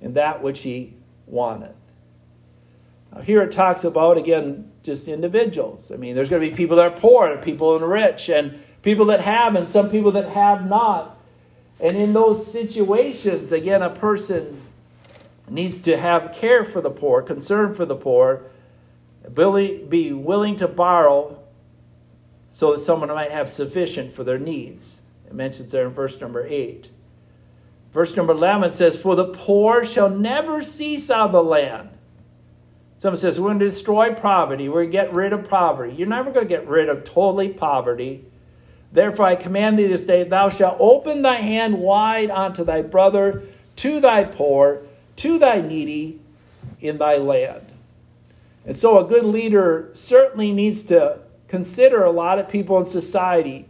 and 0.00 0.14
that 0.14 0.42
which 0.42 0.60
he 0.60 0.94
wanteth. 1.26 1.74
Now, 3.12 3.22
here 3.22 3.42
it 3.42 3.50
talks 3.50 3.84
about, 3.84 4.18
again, 4.18 4.70
just 4.82 5.08
individuals. 5.08 5.90
I 5.90 5.96
mean, 5.96 6.14
there's 6.14 6.30
going 6.30 6.42
to 6.42 6.48
be 6.48 6.54
people 6.54 6.76
that 6.76 6.92
are 6.92 6.96
poor, 6.96 7.26
and 7.26 7.42
people 7.42 7.76
that 7.76 7.84
are 7.84 7.88
rich, 7.88 8.28
and 8.28 8.58
people 8.82 9.06
that 9.06 9.20
have, 9.20 9.56
and 9.56 9.66
some 9.66 9.90
people 9.90 10.12
that 10.12 10.28
have 10.30 10.66
not. 10.68 11.18
And 11.80 11.96
in 11.96 12.12
those 12.12 12.50
situations, 12.50 13.52
again, 13.52 13.82
a 13.82 13.90
person 13.90 14.60
needs 15.48 15.78
to 15.80 15.96
have 15.96 16.32
care 16.32 16.64
for 16.64 16.80
the 16.80 16.90
poor, 16.90 17.22
concern 17.22 17.74
for 17.74 17.84
the 17.84 17.96
poor, 17.96 18.42
be 19.34 20.12
willing 20.12 20.56
to 20.56 20.68
borrow 20.68 21.38
so 22.50 22.72
that 22.72 22.80
someone 22.80 23.08
might 23.08 23.30
have 23.30 23.50
sufficient 23.50 24.12
for 24.12 24.24
their 24.24 24.38
needs. 24.38 25.02
It 25.26 25.34
mentions 25.34 25.72
there 25.72 25.86
in 25.86 25.92
verse 25.92 26.20
number 26.20 26.46
8. 26.46 26.90
Verse 27.92 28.16
number 28.16 28.32
11 28.32 28.72
says, 28.72 28.96
For 28.96 29.16
the 29.16 29.26
poor 29.26 29.84
shall 29.84 30.10
never 30.10 30.62
cease 30.62 31.10
out 31.10 31.26
of 31.26 31.32
the 31.32 31.42
land 31.42 31.90
Someone 32.98 33.18
says, 33.18 33.38
We're 33.38 33.48
going 33.48 33.60
to 33.60 33.68
destroy 33.68 34.12
poverty. 34.12 34.68
We're 34.68 34.82
going 34.82 34.88
to 34.88 34.92
get 34.92 35.14
rid 35.14 35.32
of 35.32 35.48
poverty. 35.48 35.94
You're 35.94 36.08
never 36.08 36.32
going 36.32 36.46
to 36.46 36.48
get 36.48 36.68
rid 36.68 36.88
of 36.88 37.04
totally 37.04 37.48
poverty. 37.48 38.24
Therefore, 38.90 39.26
I 39.26 39.36
command 39.36 39.78
thee 39.78 39.86
this 39.86 40.04
day, 40.04 40.24
thou 40.24 40.48
shalt 40.48 40.76
open 40.80 41.22
thy 41.22 41.36
hand 41.36 41.78
wide 41.78 42.30
unto 42.30 42.64
thy 42.64 42.82
brother, 42.82 43.42
to 43.76 44.00
thy 44.00 44.24
poor, 44.24 44.82
to 45.16 45.38
thy 45.38 45.60
needy 45.60 46.20
in 46.80 46.98
thy 46.98 47.18
land. 47.18 47.66
And 48.64 48.76
so, 48.76 48.98
a 48.98 49.08
good 49.08 49.24
leader 49.24 49.90
certainly 49.92 50.52
needs 50.52 50.82
to 50.84 51.20
consider 51.48 52.04
a 52.04 52.10
lot 52.10 52.38
of 52.38 52.48
people 52.48 52.78
in 52.78 52.84
society, 52.84 53.66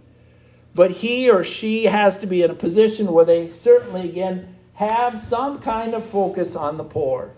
but 0.75 0.91
he 0.91 1.31
or 1.31 1.43
she 1.43 1.85
has 1.85 2.19
to 2.19 2.27
be 2.27 2.43
in 2.43 2.51
a 2.51 2.55
position 2.55 3.11
where 3.13 3.25
they 3.25 3.49
certainly, 3.49 4.09
again, 4.09 4.55
have 4.75 5.19
some 5.19 5.59
kind 5.59 5.95
of 5.95 6.05
focus 6.05 6.55
on 6.55 6.77
the 6.77 6.85
poor 6.85 7.33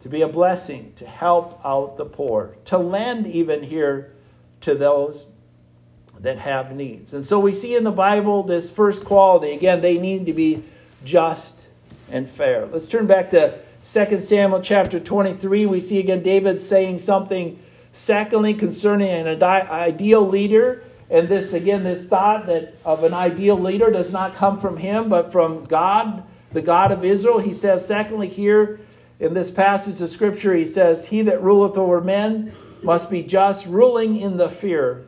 to 0.00 0.08
be 0.08 0.20
a 0.20 0.28
blessing, 0.28 0.92
to 0.96 1.06
help 1.06 1.58
out 1.64 1.96
the 1.96 2.04
poor, 2.04 2.56
to 2.66 2.76
lend 2.76 3.26
even 3.26 3.62
here 3.62 4.12
to 4.60 4.74
those 4.74 5.26
that 6.20 6.38
have 6.38 6.74
needs. 6.74 7.14
And 7.14 7.24
so 7.24 7.38
we 7.40 7.54
see 7.54 7.74
in 7.74 7.84
the 7.84 7.90
Bible 7.90 8.42
this 8.42 8.70
first 8.70 9.04
quality. 9.04 9.52
Again, 9.52 9.80
they 9.80 9.98
need 9.98 10.26
to 10.26 10.32
be 10.32 10.62
just 11.04 11.68
and 12.10 12.28
fair. 12.28 12.66
Let's 12.66 12.86
turn 12.86 13.06
back 13.06 13.30
to 13.30 13.58
2 13.90 14.20
Samuel 14.20 14.60
chapter 14.60 15.00
23. 15.00 15.66
We 15.66 15.80
see 15.80 15.98
again 15.98 16.22
David 16.22 16.60
saying 16.60 16.98
something, 16.98 17.58
secondly, 17.94 18.52
concerning 18.52 19.08
an 19.08 19.42
ideal 19.42 20.26
leader. 20.26 20.82
And 21.08 21.28
this, 21.28 21.52
again, 21.52 21.84
this 21.84 22.08
thought 22.08 22.46
that 22.46 22.74
of 22.84 23.04
an 23.04 23.14
ideal 23.14 23.58
leader 23.58 23.90
does 23.90 24.12
not 24.12 24.34
come 24.34 24.58
from 24.58 24.76
him, 24.76 25.08
but 25.08 25.32
from 25.32 25.64
God, 25.64 26.24
the 26.52 26.62
God 26.62 26.92
of 26.92 27.04
Israel. 27.04 27.38
He 27.38 27.52
says, 27.52 27.86
secondly, 27.86 28.28
here, 28.28 28.80
in 29.20 29.32
this 29.32 29.50
passage 29.50 30.00
of 30.00 30.10
Scripture, 30.10 30.54
he 30.54 30.66
says, 30.66 31.06
He 31.06 31.22
that 31.22 31.40
ruleth 31.40 31.78
over 31.78 32.00
men 32.00 32.52
must 32.82 33.10
be 33.10 33.22
just, 33.22 33.66
ruling 33.66 34.16
in 34.16 34.36
the 34.36 34.50
fear 34.50 35.06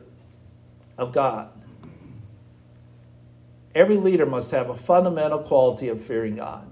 of 0.97 1.13
God. 1.13 1.51
Every 3.75 3.97
leader 3.97 4.25
must 4.25 4.53
have 4.53 4.71
a 4.71 4.75
fundamental 4.75 5.41
quality 5.41 5.89
of 5.89 6.01
fearing 6.01 6.37
God. 6.37 6.66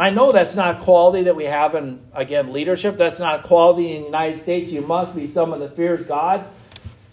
I 0.00 0.08
know 0.08 0.32
that's 0.32 0.54
not 0.54 0.80
quality 0.80 1.24
that 1.24 1.36
we 1.36 1.44
have 1.44 1.74
in, 1.74 2.00
again, 2.14 2.50
leadership. 2.50 2.96
That's 2.96 3.20
not 3.20 3.42
quality 3.42 3.96
in 3.96 4.00
the 4.00 4.06
United 4.06 4.38
States. 4.38 4.72
You 4.72 4.80
must 4.80 5.14
be 5.14 5.26
someone 5.26 5.60
that 5.60 5.76
fears 5.76 6.06
God. 6.06 6.46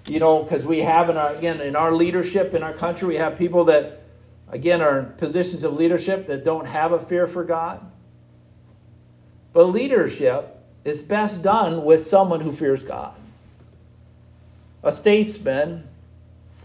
You 0.06 0.22
know, 0.22 0.42
because 0.42 0.66
we 0.66 0.80
have 0.80 1.10
in 1.10 1.18
our, 1.18 1.36
again, 1.36 1.60
in 1.60 1.76
our 1.76 1.92
leadership 1.92 2.54
in 2.54 2.64
our 2.64 2.72
country, 2.72 3.10
we 3.10 3.16
have 3.16 3.38
people 3.38 3.66
that, 3.66 4.04
again, 4.48 4.82
are 4.82 5.00
in 5.00 5.06
positions 5.18 5.66
of 5.66 5.74
leadership 5.74 6.28
that 6.28 6.46
don't 6.46 6.66
have 6.66 6.94
a 6.94 7.00
fear 7.00 7.28
for 7.28 7.44
God. 7.44 7.86
But 9.52 9.66
leadership 9.66 10.58
is 10.86 11.02
best 11.02 11.42
done 11.42 11.84
with 11.84 12.08
someone 12.08 12.40
who 12.40 12.54
fears 12.54 12.86
God. 12.86 13.16
A 14.82 14.94
statesman, 14.94 15.90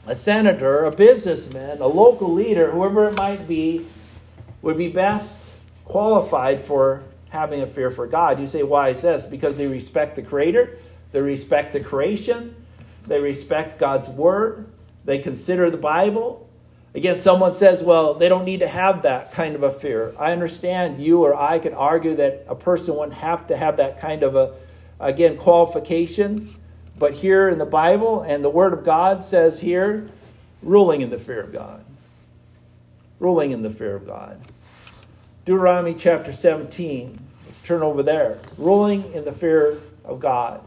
a 0.07 0.15
senator, 0.15 0.85
a 0.85 0.93
businessman, 0.93 1.81
a 1.81 1.89
local 1.89 2.33
leader, 2.33 2.71
whoever 2.71 3.09
it 3.09 3.19
might 3.19 3.49
be, 3.49 3.87
would 4.61 4.77
be 4.77 4.87
best 4.87 5.42
qualified 5.93 6.65
for 6.65 7.03
having 7.29 7.61
a 7.61 7.67
fear 7.67 7.91
for 7.91 8.07
God. 8.07 8.41
You 8.41 8.47
say, 8.47 8.63
why 8.63 8.89
is 8.89 9.03
this? 9.03 9.27
Because 9.27 9.57
they 9.57 9.67
respect 9.67 10.17
the 10.17 10.23
Creator, 10.23 10.79
they 11.13 11.21
respect 11.21 11.73
the 11.73 11.81
creation, 11.81 12.57
they 13.07 13.21
respect 13.21 13.79
God's 13.79 14.09
Word, 14.09 14.67
they 15.05 15.19
consider 15.19 15.71
the 15.71 15.77
Bible, 15.77 16.49
Again, 16.95 17.17
someone 17.17 17.55
says, 17.55 17.83
well, 17.83 18.15
they 18.15 18.29
don't 18.29 18.45
need 18.45 18.61
to 18.61 18.69
have 18.69 19.03
that 19.03 19.33
kind 19.33 19.55
of 19.55 19.63
a 19.63 19.71
fear. 19.71 20.15
I 20.19 20.33
understand 20.33 20.99
you 20.99 21.23
or 21.23 21.35
I 21.35 21.59
could 21.59 21.73
argue 21.73 22.15
that 22.17 22.45
a 22.49 22.55
person 22.55 22.97
wouldn't 22.97 23.17
have 23.17 23.47
to 23.47 23.57
have 23.57 23.79
that 23.79 23.99
kind 23.99 24.23
of 24.23 24.37
a, 24.37 24.55
again, 25.01 25.39
qualification. 25.39 26.55
But 26.99 27.15
here 27.15 27.49
in 27.49 27.57
the 27.57 27.65
Bible 27.65 28.21
and 28.21 28.45
the 28.45 28.51
Word 28.51 28.75
of 28.75 28.85
God 28.85 29.25
says 29.25 29.61
here, 29.61 30.11
ruling 30.63 31.01
in 31.01 31.09
the 31.09 31.19
fear 31.19 31.41
of 31.41 31.51
God. 31.51 31.83
Ruling 33.19 33.53
in 33.53 33.63
the 33.63 33.71
fear 33.71 33.97
of 33.97 34.07
God. 34.07 34.39
Deuteronomy 35.45 35.95
chapter 35.95 36.33
17. 36.33 37.19
Let's 37.45 37.61
turn 37.61 37.83
over 37.83 38.05
there. 38.05 38.39
Ruling 38.57 39.13
in 39.13 39.25
the 39.25 39.33
fear 39.33 39.81
of 40.05 40.21
God. 40.21 40.61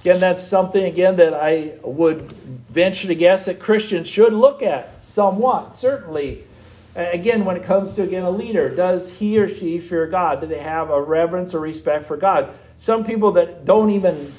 Again, 0.00 0.18
that's 0.18 0.42
something, 0.42 0.82
again, 0.82 1.16
that 1.16 1.34
I 1.34 1.74
would 1.82 2.22
venture 2.22 3.08
to 3.08 3.14
guess 3.14 3.44
that 3.44 3.60
Christians 3.60 4.08
should 4.08 4.32
look 4.32 4.62
at 4.62 5.04
somewhat, 5.04 5.74
certainly. 5.74 6.44
Again, 6.94 7.44
when 7.44 7.56
it 7.56 7.64
comes 7.64 7.92
to, 7.94 8.02
again, 8.02 8.22
a 8.22 8.30
leader, 8.30 8.74
does 8.74 9.10
he 9.10 9.38
or 9.38 9.46
she 9.46 9.78
fear 9.78 10.06
God? 10.06 10.40
Do 10.40 10.46
they 10.46 10.60
have 10.60 10.88
a 10.88 11.02
reverence 11.02 11.52
or 11.52 11.60
respect 11.60 12.06
for 12.06 12.16
God? 12.16 12.48
Some 12.78 13.04
people 13.04 13.32
that 13.32 13.66
don't 13.66 13.90
even, 13.90 14.32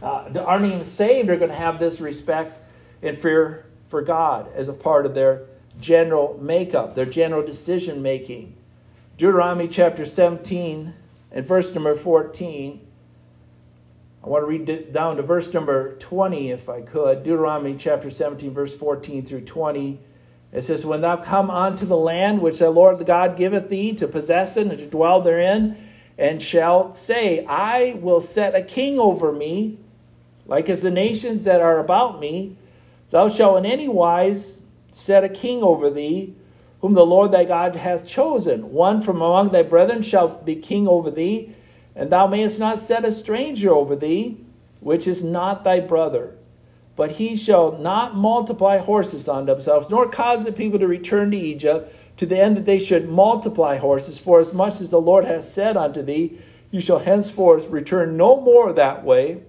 uh, 0.00 0.28
aren't 0.38 0.66
even 0.66 0.84
saved 0.84 1.30
are 1.30 1.36
going 1.36 1.50
to 1.50 1.56
have 1.56 1.80
this 1.80 2.00
respect 2.00 2.60
and 3.02 3.18
fear 3.18 3.66
for 3.88 4.02
God 4.02 4.46
as 4.54 4.68
a 4.68 4.72
part 4.72 5.04
of 5.04 5.14
their 5.14 5.46
general 5.80 6.38
makeup, 6.40 6.94
their 6.94 7.06
general 7.06 7.44
decision 7.44 8.02
making. 8.02 8.54
Deuteronomy 9.16 9.68
chapter 9.68 10.06
17 10.06 10.94
and 11.30 11.46
verse 11.46 11.74
number 11.74 11.94
14 11.94 12.80
I 14.24 14.28
want 14.28 14.42
to 14.42 14.46
read 14.46 14.92
down 14.92 15.16
to 15.16 15.22
verse 15.22 15.52
number 15.52 15.96
20, 15.96 16.50
if 16.50 16.68
I 16.68 16.80
could. 16.80 17.24
Deuteronomy 17.24 17.74
chapter 17.76 18.08
17, 18.08 18.54
verse 18.54 18.72
14 18.72 19.26
through 19.26 19.40
20. 19.40 19.98
It 20.52 20.62
says, 20.62 20.86
When 20.86 21.00
thou 21.00 21.16
come 21.16 21.50
unto 21.50 21.84
the 21.86 21.96
land 21.96 22.40
which 22.40 22.60
the 22.60 22.70
Lord 22.70 23.04
God 23.04 23.36
giveth 23.36 23.68
thee 23.68 23.92
to 23.94 24.06
possess 24.06 24.56
it 24.56 24.68
and 24.68 24.78
to 24.78 24.86
dwell 24.86 25.22
therein, 25.22 25.76
and 26.16 26.40
shalt 26.40 26.94
say, 26.94 27.44
I 27.46 27.98
will 28.00 28.20
set 28.20 28.54
a 28.54 28.62
king 28.62 29.00
over 29.00 29.32
me, 29.32 29.78
like 30.46 30.68
as 30.68 30.82
the 30.82 30.90
nations 30.90 31.42
that 31.44 31.60
are 31.60 31.80
about 31.80 32.20
me, 32.20 32.56
thou 33.10 33.28
shalt 33.28 33.58
in 33.58 33.66
any 33.66 33.88
wise 33.88 34.61
set 34.92 35.24
a 35.24 35.28
king 35.28 35.62
over 35.62 35.90
thee, 35.90 36.34
whom 36.80 36.94
the 36.94 37.04
Lord 37.04 37.32
thy 37.32 37.44
God 37.44 37.76
hath 37.76 38.06
chosen. 38.06 38.70
One 38.70 39.00
from 39.00 39.16
among 39.16 39.50
thy 39.50 39.62
brethren 39.62 40.02
shall 40.02 40.28
be 40.28 40.54
king 40.54 40.86
over 40.86 41.10
thee 41.10 41.54
and 41.94 42.10
thou 42.10 42.26
mayest 42.26 42.58
not 42.58 42.78
set 42.78 43.04
a 43.04 43.12
stranger 43.12 43.72
over 43.72 43.94
thee, 43.94 44.38
which 44.80 45.06
is 45.06 45.22
not 45.22 45.64
thy 45.64 45.80
brother. 45.80 46.36
But 46.96 47.12
he 47.12 47.36
shall 47.36 47.78
not 47.78 48.14
multiply 48.14 48.78
horses 48.78 49.28
on 49.28 49.46
themselves, 49.46 49.90
nor 49.90 50.08
cause 50.08 50.44
the 50.44 50.52
people 50.52 50.78
to 50.78 50.86
return 50.86 51.30
to 51.30 51.36
Egypt, 51.36 51.94
to 52.18 52.26
the 52.26 52.38
end 52.38 52.56
that 52.56 52.64
they 52.64 52.78
should 52.78 53.08
multiply 53.08 53.76
horses. 53.76 54.18
For 54.18 54.40
as 54.40 54.52
much 54.52 54.80
as 54.80 54.90
the 54.90 55.00
Lord 55.00 55.24
hath 55.24 55.44
said 55.44 55.76
unto 55.76 56.02
thee, 56.02 56.38
you 56.70 56.80
shall 56.80 57.00
henceforth 57.00 57.68
return 57.68 58.16
no 58.16 58.40
more 58.40 58.72
that 58.72 59.04
way. 59.04 59.42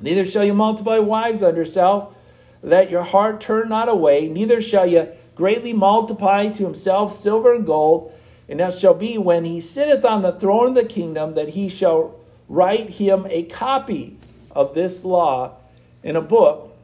Neither 0.00 0.24
shall 0.24 0.44
you 0.44 0.54
multiply 0.54 0.98
wives 0.98 1.42
unto 1.42 1.58
yourself, 1.58 2.14
that 2.62 2.90
your 2.90 3.02
heart 3.02 3.40
turn 3.40 3.68
not 3.68 3.88
away. 3.88 4.28
Neither 4.28 4.60
shall 4.60 4.86
you 4.86 5.08
greatly 5.34 5.72
multiply 5.72 6.48
to 6.48 6.64
himself 6.64 7.12
silver 7.12 7.54
and 7.54 7.66
gold 7.66 8.12
and 8.48 8.60
that 8.60 8.78
shall 8.78 8.94
be 8.94 9.18
when 9.18 9.44
he 9.44 9.60
sitteth 9.60 10.04
on 10.04 10.22
the 10.22 10.32
throne 10.32 10.68
of 10.68 10.74
the 10.74 10.84
kingdom, 10.84 11.34
that 11.34 11.50
he 11.50 11.68
shall 11.68 12.14
write 12.48 12.90
him 12.90 13.26
a 13.28 13.42
copy 13.42 14.16
of 14.50 14.74
this 14.74 15.04
law 15.04 15.54
in 16.02 16.16
a 16.16 16.22
book 16.22 16.74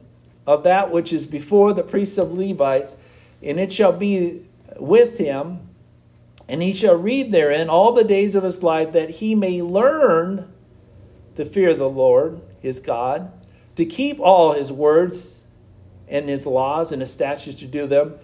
of 0.45 0.63
that 0.63 0.91
which 0.91 1.11
is 1.11 1.25
before 1.25 1.73
the 1.73 1.83
priests 1.83 2.19
of 2.19 2.33
Levites, 2.33 2.95
and 3.41 3.59
it 3.59 3.71
shall 3.71 3.91
be 3.91 4.45
with 4.77 5.17
him, 5.17 5.59
and 6.47 6.61
he 6.61 6.71
shall 6.71 6.95
read 6.95 7.31
therein 7.31 7.67
all 7.67 7.91
the 7.91 8.03
days 8.03 8.35
of 8.35 8.43
his 8.43 8.61
life, 8.61 8.91
that 8.91 9.09
he 9.09 9.33
may 9.33 9.63
learn 9.63 10.47
to 11.35 11.43
fear 11.43 11.73
the 11.73 11.89
Lord 11.89 12.39
his 12.61 12.79
God, 12.79 13.31
to 13.75 13.85
keep 13.85 14.19
all 14.19 14.53
his 14.53 14.71
words 14.71 15.44
and 16.07 16.29
his 16.29 16.45
laws 16.45 16.91
and 16.91 17.01
his 17.01 17.11
statutes 17.11 17.59
to 17.59 17.65
do 17.65 17.87
them 17.87 18.15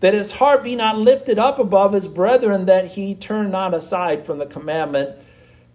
that 0.00 0.14
his 0.14 0.32
heart 0.32 0.62
be 0.62 0.76
not 0.76 0.96
lifted 0.96 1.38
up 1.38 1.58
above 1.58 1.92
his 1.92 2.06
brethren, 2.06 2.66
that 2.66 2.88
he 2.88 3.14
turn 3.14 3.50
not 3.50 3.74
aside 3.74 4.24
from 4.24 4.38
the 4.38 4.46
commandment 4.46 5.16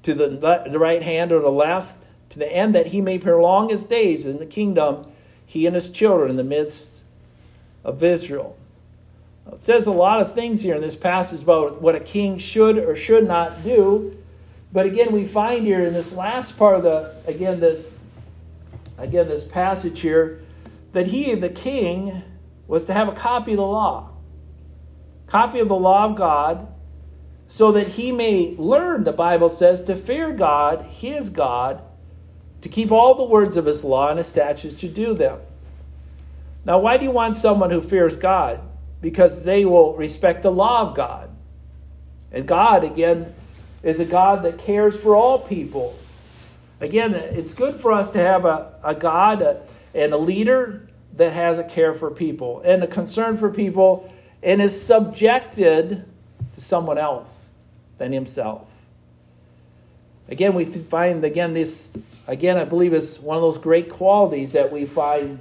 to 0.04 0.14
the, 0.14 0.30
the 0.70 0.80
right 0.80 1.04
hand 1.04 1.32
or 1.32 1.40
the 1.40 1.52
left, 1.52 2.06
to 2.30 2.40
the 2.40 2.52
end 2.52 2.74
that 2.74 2.88
he 2.88 3.02
may 3.02 3.18
prolong 3.18 3.70
his 3.70 3.84
days 3.84 4.26
in 4.26 4.40
the 4.40 4.46
kingdom, 4.46 5.06
he 5.46 5.66
and 5.66 5.76
his 5.76 5.90
children 5.90 6.30
in 6.30 6.38
the 6.38 6.44
midst 6.44 7.04
of 7.84 8.02
Israel. 8.02 8.58
It 9.52 9.60
says 9.60 9.86
a 9.88 9.92
lot 9.92 10.22
of 10.22 10.34
things 10.34 10.62
here 10.62 10.76
in 10.76 10.82
this 10.82 10.96
passage 10.96 11.44
about 11.44 11.82
what 11.82 11.96
a 11.96 12.00
king 12.00 12.38
should 12.38 12.78
or 12.78 12.96
should 12.96 13.28
not 13.28 13.64
do. 13.64 14.18
But 14.72 14.86
again, 14.86 15.12
we 15.12 15.26
find 15.26 15.66
here 15.68 15.86
in 15.86 15.94
this 15.94 16.14
last 16.14 16.58
part 16.58 16.78
of 16.78 16.84
the 16.84 17.14
again 17.28 17.60
this 17.60 17.92
again 18.98 19.28
this 19.28 19.44
passage 19.44 20.00
here 20.00 20.43
that 20.94 21.08
he, 21.08 21.36
the 21.36 21.50
king, 21.50 22.24
was 22.68 22.86
to 22.86 22.94
have 22.94 23.08
a 23.08 23.14
copy 23.14 23.52
of 23.52 23.58
the 23.58 23.66
law 23.66 24.14
copy 25.34 25.60
of 25.60 25.68
the 25.68 25.76
law 25.76 26.06
of 26.06 26.16
God, 26.16 26.68
so 27.48 27.72
that 27.72 27.88
he 27.88 28.12
may 28.12 28.56
learn, 28.58 29.04
the 29.04 29.12
Bible 29.12 29.50
says, 29.50 29.84
to 29.84 29.96
fear 29.96 30.32
God, 30.32 30.84
his 30.84 31.30
God, 31.30 31.82
to 32.62 32.70
keep 32.70 32.92
all 32.92 33.16
the 33.16 33.24
words 33.24 33.58
of 33.58 33.66
his 33.66 33.84
law 33.84 34.10
and 34.10 34.20
his 34.20 34.28
statutes 34.28 34.80
to 34.82 34.88
do 34.88 35.16
them. 35.16 35.40
Now, 36.66 36.78
why 36.78 36.98
do 36.98 37.06
you 37.06 37.12
want 37.12 37.36
someone 37.36 37.72
who 37.72 37.82
fears 37.82 38.16
God? 38.16 38.62
Because 39.02 39.44
they 39.44 39.66
will 39.66 39.96
respect 39.96 40.44
the 40.44 40.52
law 40.52 40.82
of 40.82 40.96
God. 40.96 41.30
And 42.32 42.48
God, 42.48 42.84
again, 42.84 43.34
is 43.82 44.00
a 44.00 44.06
God 44.06 44.44
that 44.44 44.60
cares 44.60 44.96
for 44.96 45.16
all 45.16 45.40
people. 45.40 45.98
Again, 46.80 47.16
it's 47.16 47.56
good 47.56 47.82
for 47.82 47.92
us 47.92 48.12
to 48.12 48.20
have 48.20 48.46
a, 48.46 48.74
a 48.84 48.94
God 48.94 49.42
a, 49.42 49.62
and 49.94 50.14
a 50.14 50.18
leader 50.18 50.88
that 51.16 51.34
has 51.34 51.60
a 51.60 51.64
care 51.64 51.94
for 51.94 52.10
people 52.10 52.62
and 52.66 52.84
a 52.84 52.88
concern 52.88 53.38
for 53.38 53.50
people 53.50 54.12
and 54.42 54.62
is 54.62 54.80
subjected 54.80 56.06
to 56.54 56.62
someone 56.62 56.98
else 56.98 57.52
than 57.98 58.12
himself. 58.12 58.68
Again, 60.28 60.54
we 60.54 60.66
find 60.66 61.24
again 61.24 61.54
this 61.54 61.90
again 62.28 62.58
I 62.58 62.64
believe 62.64 62.94
is 62.94 63.20
one 63.20 63.36
of 63.36 63.42
those 63.42 63.58
great 63.58 63.90
qualities 63.90 64.54
that 64.54 64.72
we 64.72 64.86
find 64.86 65.40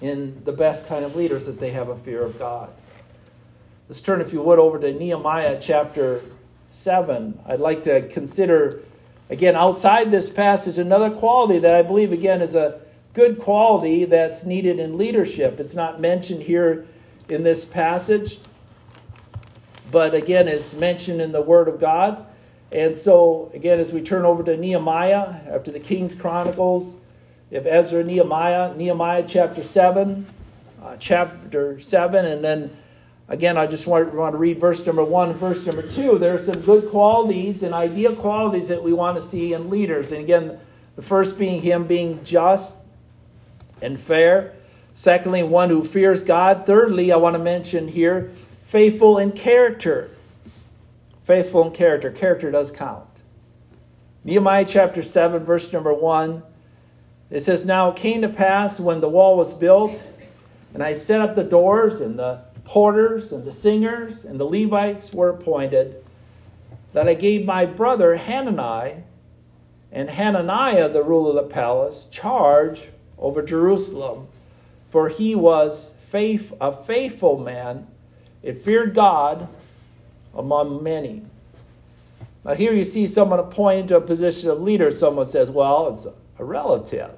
in 0.00 0.42
the 0.44 0.52
best 0.52 0.86
kind 0.86 1.04
of 1.04 1.14
leaders 1.14 1.46
that 1.46 1.60
they 1.60 1.70
have 1.70 1.88
a 1.88 1.96
fear 1.96 2.22
of 2.22 2.38
God. 2.38 2.70
Let's 3.88 4.00
turn, 4.00 4.20
if 4.20 4.32
you 4.32 4.40
would, 4.40 4.58
over 4.58 4.78
to 4.78 4.92
Nehemiah 4.92 5.58
chapter 5.60 6.22
7. 6.70 7.40
I'd 7.44 7.60
like 7.60 7.82
to 7.82 8.08
consider, 8.08 8.80
again, 9.28 9.56
outside 9.56 10.10
this 10.10 10.30
passage, 10.30 10.78
another 10.78 11.10
quality 11.10 11.58
that 11.58 11.74
I 11.74 11.82
believe, 11.82 12.12
again, 12.12 12.40
is 12.40 12.54
a 12.54 12.80
good 13.12 13.38
quality 13.38 14.04
that's 14.04 14.44
needed 14.44 14.78
in 14.78 14.96
leadership. 14.96 15.58
It's 15.58 15.74
not 15.74 16.00
mentioned 16.00 16.44
here 16.44 16.86
in 17.28 17.42
this 17.42 17.64
passage, 17.64 18.38
but 19.90 20.14
again, 20.14 20.48
it's 20.48 20.74
mentioned 20.74 21.20
in 21.20 21.32
the 21.32 21.40
Word 21.42 21.68
of 21.68 21.80
God. 21.80 22.24
And 22.72 22.96
so, 22.96 23.50
again, 23.52 23.80
as 23.80 23.92
we 23.92 24.00
turn 24.00 24.24
over 24.24 24.44
to 24.44 24.56
Nehemiah, 24.56 25.40
after 25.48 25.72
the 25.72 25.80
King's 25.80 26.14
Chronicles, 26.14 26.94
if 27.50 27.66
Ezra, 27.66 28.04
Nehemiah, 28.04 28.74
Nehemiah 28.76 29.24
chapter 29.26 29.64
7, 29.64 30.26
uh, 30.80 30.96
chapter 30.98 31.80
7, 31.80 32.24
and 32.24 32.44
then 32.44 32.76
again, 33.28 33.56
I 33.56 33.66
just 33.66 33.88
want, 33.88 34.14
want 34.14 34.34
to 34.34 34.38
read 34.38 34.60
verse 34.60 34.86
number 34.86 35.04
1 35.04 35.34
verse 35.34 35.66
number 35.66 35.82
2. 35.82 36.18
There 36.18 36.34
are 36.34 36.38
some 36.38 36.60
good 36.60 36.90
qualities 36.90 37.64
and 37.64 37.74
ideal 37.74 38.14
qualities 38.14 38.68
that 38.68 38.82
we 38.84 38.92
want 38.92 39.16
to 39.16 39.22
see 39.22 39.52
in 39.52 39.68
leaders. 39.68 40.12
And 40.12 40.20
again, 40.20 40.60
the 40.94 41.02
first 41.02 41.38
being 41.38 41.60
him 41.62 41.88
being 41.88 42.22
just 42.22 42.76
and 43.82 43.98
fair. 43.98 44.52
Secondly, 44.94 45.42
one 45.42 45.70
who 45.70 45.84
fears 45.84 46.22
God. 46.22 46.66
Thirdly, 46.66 47.12
I 47.12 47.16
want 47.16 47.34
to 47.34 47.42
mention 47.42 47.88
here 47.88 48.32
faithful 48.64 49.18
in 49.18 49.32
character. 49.32 50.10
Faithful 51.24 51.66
in 51.66 51.72
character. 51.72 52.10
Character 52.10 52.50
does 52.50 52.70
count. 52.70 53.22
Nehemiah 54.24 54.66
chapter 54.66 55.02
7, 55.02 55.44
verse 55.44 55.72
number 55.72 55.94
1. 55.94 56.42
It 57.30 57.40
says, 57.40 57.64
Now 57.64 57.90
it 57.90 57.96
came 57.96 58.22
to 58.22 58.28
pass 58.28 58.80
when 58.80 59.00
the 59.00 59.08
wall 59.08 59.36
was 59.36 59.54
built, 59.54 60.10
and 60.74 60.82
I 60.82 60.94
set 60.94 61.20
up 61.20 61.34
the 61.34 61.44
doors, 61.44 62.00
and 62.00 62.18
the 62.18 62.42
porters, 62.64 63.32
and 63.32 63.44
the 63.44 63.52
singers, 63.52 64.24
and 64.24 64.38
the 64.38 64.44
Levites 64.44 65.12
were 65.12 65.30
appointed, 65.30 66.04
that 66.92 67.08
I 67.08 67.14
gave 67.14 67.46
my 67.46 67.64
brother 67.64 68.16
Hanani 68.16 69.04
and 69.92 70.10
Hananiah, 70.10 70.88
the 70.88 71.02
ruler 71.02 71.30
of 71.30 71.36
the 71.36 71.54
palace, 71.54 72.06
charge 72.10 72.88
over 73.20 73.42
Jerusalem 73.42 74.26
for 74.90 75.08
he 75.08 75.34
was 75.34 75.92
faith, 76.08 76.52
a 76.60 76.72
faithful 76.72 77.38
man 77.38 77.86
It 78.42 78.60
feared 78.62 78.94
God 78.94 79.48
among 80.34 80.82
many. 80.82 81.22
Now, 82.44 82.54
here 82.54 82.72
you 82.72 82.84
see 82.84 83.06
someone 83.06 83.38
appointed 83.38 83.88
to 83.88 83.96
a 83.96 84.00
position 84.00 84.48
of 84.48 84.60
leader. 84.62 84.90
Someone 84.90 85.26
says, 85.26 85.50
well, 85.50 85.88
it's 85.88 86.06
a 86.38 86.44
relative. 86.44 87.10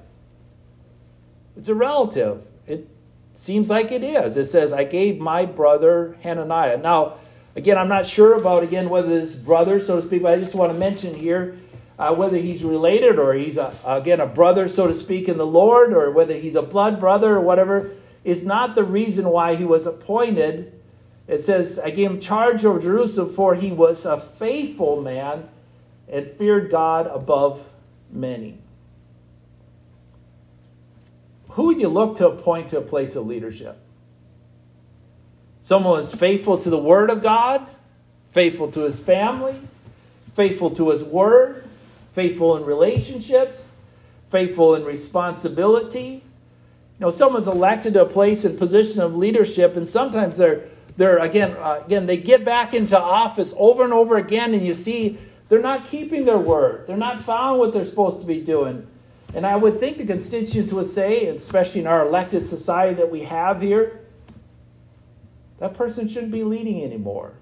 It's 1.55 1.69
a 1.69 1.75
relative. 1.75 2.45
It 2.67 2.89
seems 3.35 3.69
like 3.69 3.91
it 3.91 4.03
is. 4.03 4.35
It 4.35 4.45
says, 4.45 4.73
I 4.73 4.83
gave 4.83 5.19
my 5.19 5.45
brother 5.45 6.17
Hananiah. 6.23 6.77
Now, 6.77 7.13
again, 7.55 7.77
I'm 7.77 7.87
not 7.87 8.05
sure 8.05 8.33
about, 8.33 8.63
again, 8.63 8.89
whether 8.89 9.07
this 9.07 9.33
brother, 9.33 9.79
so 9.79 9.95
to 9.95 10.01
speak, 10.01 10.23
but 10.23 10.33
I 10.33 10.39
just 10.39 10.55
want 10.55 10.73
to 10.73 10.77
mention 10.77 11.15
here 11.15 11.57
uh, 11.97 12.13
whether 12.13 12.37
he's 12.37 12.63
related 12.63 13.19
or 13.19 13.33
he's, 13.33 13.57
a, 13.57 13.73
again, 13.85 14.19
a 14.19 14.25
brother, 14.25 14.67
so 14.67 14.87
to 14.87 14.93
speak, 14.93 15.29
in 15.29 15.37
the 15.37 15.45
Lord, 15.45 15.93
or 15.93 16.11
whether 16.11 16.35
he's 16.35 16.55
a 16.55 16.61
blood 16.61 16.99
brother 16.99 17.35
or 17.35 17.41
whatever, 17.41 17.91
is 18.23 18.45
not 18.45 18.75
the 18.75 18.83
reason 18.83 19.29
why 19.29 19.55
he 19.55 19.65
was 19.65 19.85
appointed. 19.85 20.79
It 21.27 21.39
says, 21.39 21.79
I 21.79 21.91
gave 21.91 22.09
him 22.09 22.19
charge 22.19 22.65
over 22.65 22.79
Jerusalem, 22.79 23.33
for 23.33 23.55
he 23.55 23.71
was 23.71 24.05
a 24.05 24.17
faithful 24.17 25.01
man 25.01 25.49
and 26.09 26.27
feared 26.31 26.69
God 26.69 27.07
above 27.07 27.63
many. 28.11 28.57
Who 31.49 31.67
would 31.67 31.79
you 31.79 31.87
look 31.87 32.17
to 32.17 32.27
appoint 32.27 32.69
to 32.69 32.79
a 32.79 32.81
place 32.81 33.15
of 33.15 33.27
leadership? 33.27 33.77
Someone 35.61 35.99
who's 35.99 36.13
faithful 36.13 36.57
to 36.57 36.69
the 36.69 36.77
Word 36.77 37.09
of 37.09 37.21
God, 37.21 37.65
faithful 38.31 38.69
to 38.71 38.81
his 38.81 38.99
family, 38.99 39.55
faithful 40.33 40.71
to 40.71 40.89
his 40.89 41.03
Word, 41.03 41.62
faithful 42.13 42.55
in 42.55 42.63
relationships, 42.63 43.71
faithful 44.31 44.75
in 44.75 44.85
responsibility. 44.85 46.23
You 46.99 46.99
know, 46.99 47.11
someone's 47.11 47.47
elected 47.47 47.93
to 47.95 48.03
a 48.03 48.05
place 48.05 48.45
and 48.45 48.57
position 48.57 49.01
of 49.01 49.15
leadership, 49.15 49.75
and 49.75 49.87
sometimes 49.87 50.37
they're 50.37 50.69
they're 50.95 51.17
again 51.17 51.51
uh, 51.57 51.81
again 51.85 52.05
they 52.05 52.17
get 52.17 52.45
back 52.45 52.73
into 52.73 52.97
office 52.97 53.53
over 53.57 53.83
and 53.83 53.91
over 53.91 54.15
again, 54.15 54.53
and 54.53 54.65
you 54.65 54.75
see 54.75 55.17
they're 55.49 55.59
not 55.59 55.85
keeping 55.85 56.25
their 56.25 56.37
word. 56.37 56.87
They're 56.87 56.95
not 56.95 57.21
following 57.21 57.59
what 57.59 57.73
they're 57.73 57.83
supposed 57.83 58.21
to 58.21 58.25
be 58.25 58.41
doing. 58.41 58.87
And 59.35 59.45
I 59.47 59.55
would 59.55 59.79
think 59.79 59.97
the 59.97 60.05
constituents 60.05 60.71
would 60.71 60.89
say, 60.89 61.25
especially 61.25 61.81
in 61.81 61.87
our 61.87 62.05
elected 62.05 62.45
society 62.45 62.93
that 62.95 63.09
we 63.09 63.21
have 63.21 63.61
here, 63.61 64.01
that 65.57 65.73
person 65.73 66.07
shouldn't 66.07 66.31
be 66.31 66.43
leading 66.43 66.83
anymore. 66.83 67.33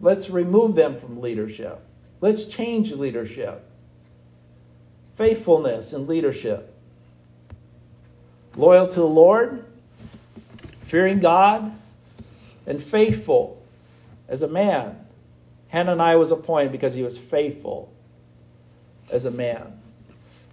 Let's 0.00 0.30
remove 0.30 0.74
them 0.74 0.96
from 0.96 1.20
leadership. 1.20 1.80
Let's 2.20 2.46
change 2.46 2.92
leadership. 2.92 3.66
Faithfulness 5.16 5.92
in 5.92 6.06
leadership. 6.06 6.74
Loyal 8.56 8.86
to 8.88 9.00
the 9.00 9.06
Lord, 9.06 9.64
fearing 10.82 11.20
God, 11.20 11.76
and 12.66 12.82
faithful 12.82 13.62
as 14.28 14.42
a 14.42 14.48
man. 14.48 14.98
Hananiah 15.68 16.18
was 16.18 16.30
appointed 16.30 16.72
because 16.72 16.94
he 16.94 17.02
was 17.02 17.18
faithful 17.18 17.92
as 19.10 19.24
a 19.24 19.30
man. 19.30 19.80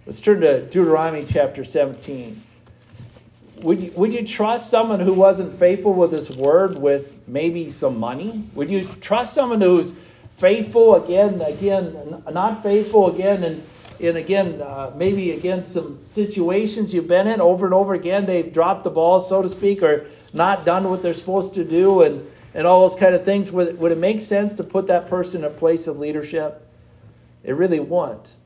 Let's 0.04 0.20
turn 0.20 0.40
to 0.40 0.62
Deuteronomy 0.62 1.24
chapter 1.24 1.64
17. 1.64 2.42
Would 3.62 3.80
you, 3.80 3.92
would 3.92 4.12
you 4.12 4.26
trust 4.26 4.68
someone 4.68 4.98
who 4.98 5.14
wasn't 5.14 5.54
faithful 5.54 5.92
with 5.92 6.10
his 6.10 6.36
word 6.36 6.76
with 6.76 7.28
maybe 7.28 7.70
some 7.70 7.98
money? 7.98 8.42
Would 8.54 8.70
you 8.70 8.84
trust 8.84 9.34
someone 9.34 9.60
who's 9.60 9.94
faithful 10.32 10.96
again, 10.96 11.40
again, 11.40 12.24
not 12.32 12.64
faithful 12.64 13.14
again, 13.14 13.44
and, 13.44 13.62
and 14.02 14.18
again, 14.18 14.60
uh, 14.60 14.92
maybe 14.96 15.30
again, 15.30 15.62
some 15.62 16.02
situations 16.02 16.92
you've 16.92 17.06
been 17.06 17.28
in 17.28 17.40
over 17.40 17.66
and 17.66 17.74
over 17.74 17.94
again, 17.94 18.26
they've 18.26 18.52
dropped 18.52 18.82
the 18.82 18.90
ball, 18.90 19.20
so 19.20 19.42
to 19.42 19.48
speak, 19.48 19.82
or 19.82 20.06
not 20.32 20.64
done 20.64 20.90
what 20.90 21.02
they're 21.02 21.14
supposed 21.14 21.54
to 21.54 21.64
do, 21.64 22.02
and, 22.02 22.28
and 22.52 22.66
all 22.66 22.88
those 22.88 22.98
kind 22.98 23.14
of 23.14 23.24
things? 23.24 23.52
Would, 23.52 23.78
would 23.78 23.92
it 23.92 23.98
make 23.98 24.20
sense 24.20 24.54
to 24.56 24.64
put 24.64 24.88
that 24.88 25.06
person 25.06 25.42
in 25.42 25.46
a 25.46 25.50
place 25.50 25.86
of 25.86 25.98
leadership? 25.98 26.66
It 27.44 27.52
really 27.52 27.80
won't. 27.80 28.36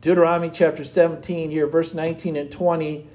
Deuteronomy 0.00 0.50
chapter 0.50 0.84
17, 0.84 1.50
here, 1.50 1.66
verse 1.66 1.94
19 1.94 2.36
and 2.36 2.50
20, 2.50 3.06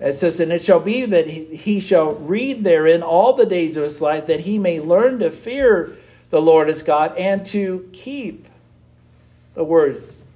it 0.00 0.12
says, 0.12 0.38
And 0.38 0.52
it 0.52 0.62
shall 0.62 0.80
be 0.80 1.04
that 1.06 1.26
he, 1.26 1.56
he 1.56 1.80
shall 1.80 2.14
read 2.14 2.62
therein 2.62 3.02
all 3.02 3.32
the 3.32 3.46
days 3.46 3.76
of 3.76 3.84
his 3.84 4.00
life, 4.00 4.26
that 4.26 4.40
he 4.40 4.58
may 4.58 4.80
learn 4.80 5.18
to 5.20 5.30
fear 5.30 5.96
the 6.30 6.42
Lord 6.42 6.68
his 6.68 6.82
God 6.82 7.16
and 7.16 7.44
to 7.46 7.88
keep 7.92 8.46
the 9.54 9.64
words 9.64 10.26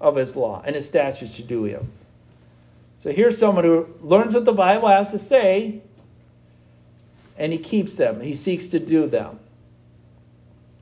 of 0.00 0.16
his 0.16 0.36
law 0.36 0.62
and 0.64 0.74
his 0.74 0.86
statutes 0.86 1.36
to 1.36 1.42
do 1.42 1.64
him. 1.64 1.90
So 2.96 3.12
here's 3.12 3.38
someone 3.38 3.64
who 3.64 3.88
learns 4.02 4.34
what 4.34 4.44
the 4.44 4.52
Bible 4.52 4.88
has 4.88 5.10
to 5.12 5.18
say 5.18 5.80
and 7.38 7.52
he 7.52 7.58
keeps 7.58 7.96
them, 7.96 8.20
he 8.20 8.34
seeks 8.34 8.68
to 8.68 8.78
do 8.78 9.06
them. 9.06 9.38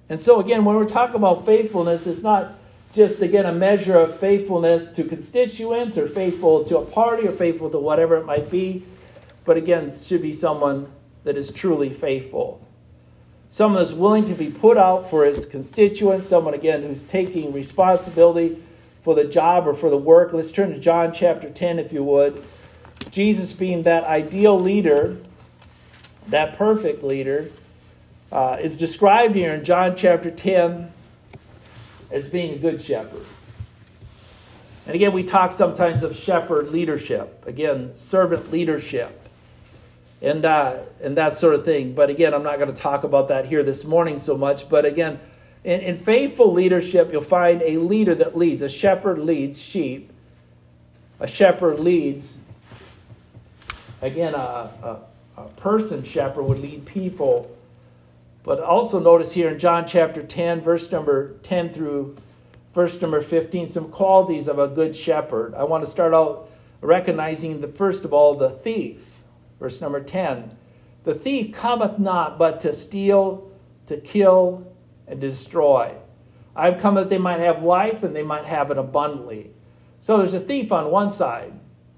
And 0.08 0.20
so, 0.20 0.40
again, 0.40 0.64
when 0.64 0.74
we're 0.74 0.86
talking 0.86 1.16
about 1.16 1.46
faithfulness, 1.46 2.06
it's 2.06 2.22
not 2.22 2.54
just 2.92 3.20
again 3.20 3.46
a 3.46 3.52
measure 3.52 3.96
of 3.96 4.18
faithfulness 4.18 4.90
to 4.92 5.04
constituents 5.04 5.98
or 5.98 6.08
faithful 6.08 6.64
to 6.64 6.78
a 6.78 6.84
party 6.84 7.28
or 7.28 7.32
faithful 7.32 7.70
to 7.70 7.78
whatever 7.78 8.16
it 8.16 8.24
might 8.24 8.50
be, 8.50 8.82
but 9.44 9.56
again, 9.56 9.90
should 9.90 10.22
be 10.22 10.32
someone 10.32 10.90
that 11.24 11.36
is 11.36 11.50
truly 11.50 11.90
faithful. 11.90 12.60
Someone 13.50 13.80
that's 13.82 13.94
willing 13.94 14.24
to 14.24 14.34
be 14.34 14.50
put 14.50 14.76
out 14.76 15.08
for 15.08 15.24
his 15.24 15.46
constituents, 15.46 16.26
someone 16.26 16.54
again 16.54 16.82
who's 16.82 17.04
taking 17.04 17.52
responsibility 17.52 18.60
for 19.08 19.14
the 19.14 19.24
job 19.24 19.66
or 19.66 19.72
for 19.72 19.88
the 19.88 19.96
work. 19.96 20.34
Let's 20.34 20.50
turn 20.50 20.68
to 20.68 20.78
John 20.78 21.14
chapter 21.14 21.48
10, 21.48 21.78
if 21.78 21.94
you 21.94 22.04
would. 22.04 22.44
Jesus 23.10 23.54
being 23.54 23.84
that 23.84 24.04
ideal 24.04 24.60
leader, 24.60 25.16
that 26.26 26.58
perfect 26.58 27.02
leader, 27.02 27.50
uh, 28.30 28.58
is 28.60 28.76
described 28.76 29.34
here 29.34 29.54
in 29.54 29.64
John 29.64 29.96
chapter 29.96 30.30
10 30.30 30.92
as 32.10 32.28
being 32.28 32.52
a 32.52 32.58
good 32.58 32.82
shepherd. 32.82 33.24
And 34.84 34.94
again, 34.94 35.14
we 35.14 35.24
talk 35.24 35.52
sometimes 35.52 36.02
of 36.02 36.14
shepherd 36.14 36.68
leadership, 36.68 37.44
again, 37.46 37.96
servant 37.96 38.50
leadership, 38.50 39.26
and, 40.20 40.44
uh, 40.44 40.80
and 41.02 41.16
that 41.16 41.34
sort 41.34 41.54
of 41.54 41.64
thing. 41.64 41.94
But 41.94 42.10
again, 42.10 42.34
I'm 42.34 42.42
not 42.42 42.58
going 42.58 42.74
to 42.74 42.78
talk 42.78 43.04
about 43.04 43.28
that 43.28 43.46
here 43.46 43.62
this 43.62 43.86
morning 43.86 44.18
so 44.18 44.36
much. 44.36 44.68
But 44.68 44.84
again, 44.84 45.18
in, 45.64 45.80
in 45.80 45.96
faithful 45.96 46.52
leadership, 46.52 47.12
you'll 47.12 47.22
find 47.22 47.62
a 47.62 47.78
leader 47.78 48.14
that 48.14 48.36
leads. 48.36 48.62
A 48.62 48.68
shepherd 48.68 49.18
leads 49.18 49.60
sheep, 49.60 50.10
a 51.20 51.26
shepherd 51.26 51.80
leads, 51.80 52.38
again, 54.02 54.34
a, 54.34 54.38
a, 54.38 54.98
a 55.36 55.44
person 55.56 56.02
shepherd 56.04 56.42
would 56.44 56.58
lead 56.60 56.86
people 56.86 57.54
but 58.48 58.60
also 58.60 58.98
notice 58.98 59.34
here 59.34 59.50
in 59.50 59.58
John 59.58 59.86
chapter 59.86 60.22
10, 60.22 60.62
verse 60.62 60.90
number 60.90 61.34
10 61.42 61.74
through 61.74 62.16
verse 62.72 62.98
number 63.02 63.20
15, 63.20 63.68
some 63.68 63.90
qualities 63.90 64.48
of 64.48 64.58
a 64.58 64.68
good 64.68 64.96
shepherd. 64.96 65.54
I 65.54 65.64
want 65.64 65.84
to 65.84 65.90
start 65.90 66.14
out 66.14 66.48
recognizing 66.80 67.60
the 67.60 67.68
first 67.68 68.06
of 68.06 68.14
all 68.14 68.34
the 68.34 68.48
thief. 68.48 69.04
Verse 69.60 69.82
number 69.82 70.02
10. 70.02 70.56
The 71.04 71.14
thief 71.14 71.52
cometh 71.52 71.98
not 71.98 72.38
but 72.38 72.58
to 72.60 72.74
steal, 72.74 73.50
to 73.86 73.98
kill, 73.98 74.66
and 75.08 75.20
destroy. 75.20 75.94
I've 76.54 76.80
come 76.80 76.96
that 76.96 77.08
they 77.08 77.18
might 77.18 77.40
have 77.40 77.62
life 77.62 78.02
and 78.02 78.14
they 78.14 78.22
might 78.22 78.44
have 78.44 78.70
it 78.70 78.78
abundantly. 78.78 79.50
So 80.00 80.18
there's 80.18 80.34
a 80.34 80.40
thief 80.40 80.72
on 80.72 80.90
one 80.90 81.10
side. 81.10 81.52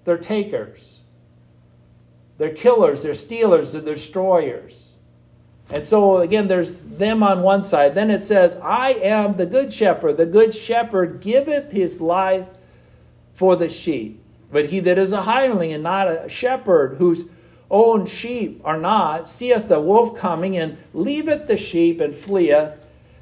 They're 0.05 0.19
takers. 0.19 1.01
They're 2.39 2.55
killers, 2.55 3.03
they're 3.03 3.15
stealers, 3.15 3.73
they're 3.73 3.83
destroyers. 3.83 4.97
And 5.73 5.85
so, 5.85 6.19
again, 6.19 6.49
there's 6.49 6.85
them 6.85 7.23
on 7.23 7.43
one 7.43 7.63
side. 7.63 7.95
Then 7.95 8.11
it 8.11 8.23
says, 8.23 8.57
I 8.63 8.93
am 8.95 9.37
the 9.37 9.47
good 9.47 9.73
shepherd. 9.73 10.17
The 10.17 10.27
good 10.27 10.55
shepherd 10.55 11.21
giveth 11.21 11.71
his 11.71 12.01
life 12.01 12.47
for 13.35 13.57
the 13.57 13.69
sheep. 13.69 14.23
But 14.51 14.67
he 14.67 14.81
that 14.81 14.99
is 14.99 15.13
a 15.13 15.23
hireling 15.23 15.73
and 15.73 15.83
not 15.83 16.09
a 16.09 16.29
shepherd, 16.29 16.97
whose 16.97 17.27
own 17.71 18.07
sheep 18.07 18.61
are 18.65 18.79
not, 18.79 19.29
seeth 19.29 19.69
the 19.69 19.81
wolf 19.81 20.19
coming 20.19 20.57
and 20.57 20.77
leaveth 20.93 21.47
the 21.47 21.57
sheep 21.57 22.01
and 22.01 22.15
fleeth. 22.15 22.73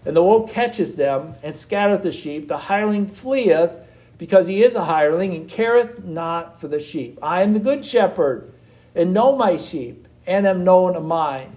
And 0.08 0.16
the 0.16 0.22
wolf 0.22 0.50
catches 0.50 0.96
them 0.96 1.34
and 1.42 1.54
scattereth 1.54 2.00
the 2.00 2.12
sheep. 2.12 2.48
The 2.48 2.56
hireling 2.56 3.06
fleeth 3.06 3.72
because 4.16 4.46
he 4.46 4.62
is 4.62 4.74
a 4.74 4.86
hireling 4.86 5.34
and 5.34 5.46
careth 5.46 6.02
not 6.02 6.58
for 6.58 6.66
the 6.66 6.80
sheep. 6.80 7.18
I 7.20 7.42
am 7.42 7.52
the 7.52 7.60
good 7.60 7.84
shepherd 7.84 8.50
and 8.94 9.12
know 9.12 9.36
my 9.36 9.58
sheep 9.58 10.08
and 10.26 10.46
am 10.46 10.64
known 10.64 10.96
of 10.96 11.04
mine. 11.04 11.56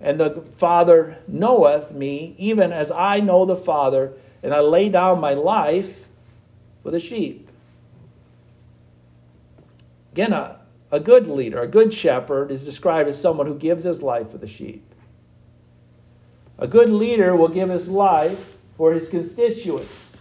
And 0.00 0.20
the 0.20 0.44
Father 0.56 1.18
knoweth 1.26 1.90
me, 1.90 2.36
even 2.38 2.70
as 2.70 2.92
I 2.92 3.18
know 3.18 3.44
the 3.44 3.56
Father, 3.56 4.12
and 4.44 4.54
I 4.54 4.60
lay 4.60 4.88
down 4.88 5.20
my 5.20 5.34
life 5.34 6.06
for 6.84 6.92
the 6.92 7.00
sheep. 7.00 7.50
Again, 10.12 10.32
a, 10.32 10.60
a 10.92 11.00
good 11.00 11.26
leader, 11.26 11.60
a 11.60 11.66
good 11.66 11.92
shepherd, 11.92 12.52
is 12.52 12.64
described 12.64 13.08
as 13.08 13.20
someone 13.20 13.48
who 13.48 13.58
gives 13.58 13.82
his 13.82 14.04
life 14.04 14.30
for 14.30 14.38
the 14.38 14.46
sheep. 14.46 14.84
A 16.58 16.66
good 16.66 16.90
leader 16.90 17.36
will 17.36 17.48
give 17.48 17.68
his 17.68 17.88
life 17.88 18.56
for 18.76 18.92
his 18.92 19.08
constituents. 19.08 20.18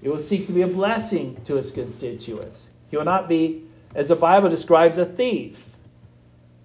He 0.00 0.08
will 0.08 0.18
seek 0.18 0.46
to 0.46 0.52
be 0.52 0.62
a 0.62 0.66
blessing 0.66 1.40
to 1.44 1.56
his 1.56 1.70
constituents. 1.70 2.60
He 2.90 2.96
will 2.96 3.04
not 3.04 3.28
be, 3.28 3.64
as 3.94 4.08
the 4.08 4.16
Bible 4.16 4.48
describes, 4.48 4.98
a 4.98 5.06
thief, 5.06 5.62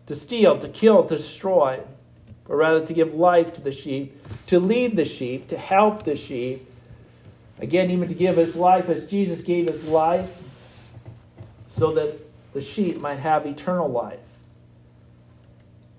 to 0.08 0.16
steal, 0.16 0.58
to 0.58 0.68
kill, 0.70 1.06
to 1.06 1.18
destroy 1.18 1.82
but 2.50 2.56
rather 2.56 2.84
to 2.84 2.94
give 2.94 3.14
life 3.14 3.54
to 3.54 3.62
the 3.62 3.72
sheep, 3.72 4.26
to 4.48 4.60
lead 4.60 4.96
the 4.98 5.06
sheep, 5.06 5.48
to 5.48 5.58
help 5.58 6.04
the 6.04 6.16
sheep. 6.16 6.68
Again, 7.60 7.92
even 7.92 8.08
to 8.10 8.16
give 8.16 8.38
his 8.38 8.56
life 8.56 8.90
as 8.90 9.06
Jesus 9.06 9.42
gave 9.42 9.68
his 9.68 9.86
life 9.86 10.42
so 11.68 11.94
that 11.94 12.18
the 12.54 12.60
sheep 12.60 13.00
might 13.00 13.20
have 13.20 13.46
eternal 13.46 13.88
life. 13.88 14.18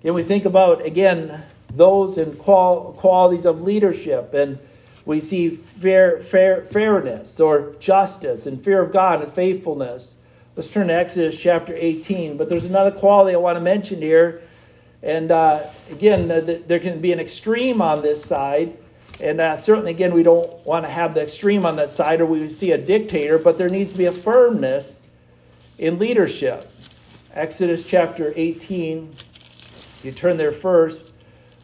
Again, 0.01 0.13
we 0.13 0.23
think 0.23 0.43
about, 0.43 0.85
again, 0.85 1.41
those 1.75 2.17
in 2.17 2.35
qual- 2.35 2.93
qualities 2.97 3.45
of 3.45 3.61
leadership, 3.61 4.33
and 4.33 4.59
we 5.05 5.19
see 5.19 5.49
fair, 5.49 6.21
fair, 6.21 6.65
fairness 6.65 7.39
or 7.39 7.75
justice 7.79 8.45
and 8.45 8.63
fear 8.63 8.81
of 8.81 8.91
God 8.91 9.21
and 9.21 9.31
faithfulness. 9.31 10.15
Let's 10.55 10.69
turn 10.69 10.87
to 10.87 10.93
Exodus 10.93 11.37
chapter 11.37 11.73
18. 11.75 12.37
But 12.37 12.49
there's 12.49 12.65
another 12.65 12.91
quality 12.91 13.33
I 13.33 13.39
want 13.39 13.57
to 13.57 13.61
mention 13.61 14.01
here 14.01 14.41
and 15.03 15.31
uh, 15.31 15.63
again, 15.89 16.27
there 16.67 16.79
can 16.79 16.99
be 16.99 17.11
an 17.11 17.19
extreme 17.19 17.81
on 17.81 18.01
this 18.01 18.23
side, 18.23 18.77
And 19.19 19.41
uh, 19.41 19.55
certainly, 19.55 19.91
again, 19.91 20.13
we 20.13 20.23
don't 20.23 20.65
want 20.65 20.85
to 20.85 20.91
have 20.91 21.13
the 21.13 21.23
extreme 21.23 21.65
on 21.65 21.75
that 21.77 21.89
side 21.89 22.21
or 22.21 22.25
we 22.25 22.47
see 22.47 22.71
a 22.71 22.77
dictator, 22.77 23.37
but 23.37 23.57
there 23.57 23.69
needs 23.69 23.91
to 23.93 23.97
be 23.97 24.05
a 24.05 24.11
firmness 24.11 25.01
in 25.77 25.97
leadership. 25.97 26.71
Exodus 27.33 27.83
chapter 27.83 28.33
18, 28.35 29.13
you 30.03 30.11
turn 30.11 30.37
there 30.37 30.51
first 30.51 31.10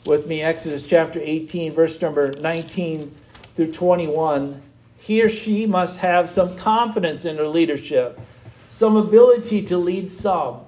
with 0.05 0.27
me, 0.27 0.41
Exodus 0.41 0.87
chapter 0.87 1.19
18, 1.21 1.73
verse 1.73 2.01
number 2.01 2.31
19 2.31 3.11
through 3.55 3.71
21. 3.71 4.61
He 4.97 5.21
or 5.21 5.29
she 5.29 5.65
must 5.65 5.99
have 5.99 6.29
some 6.29 6.57
confidence 6.57 7.25
in 7.25 7.35
their 7.35 7.47
leadership, 7.47 8.19
some 8.67 8.95
ability 8.95 9.63
to 9.63 9.77
lead 9.77 10.09
some, 10.09 10.61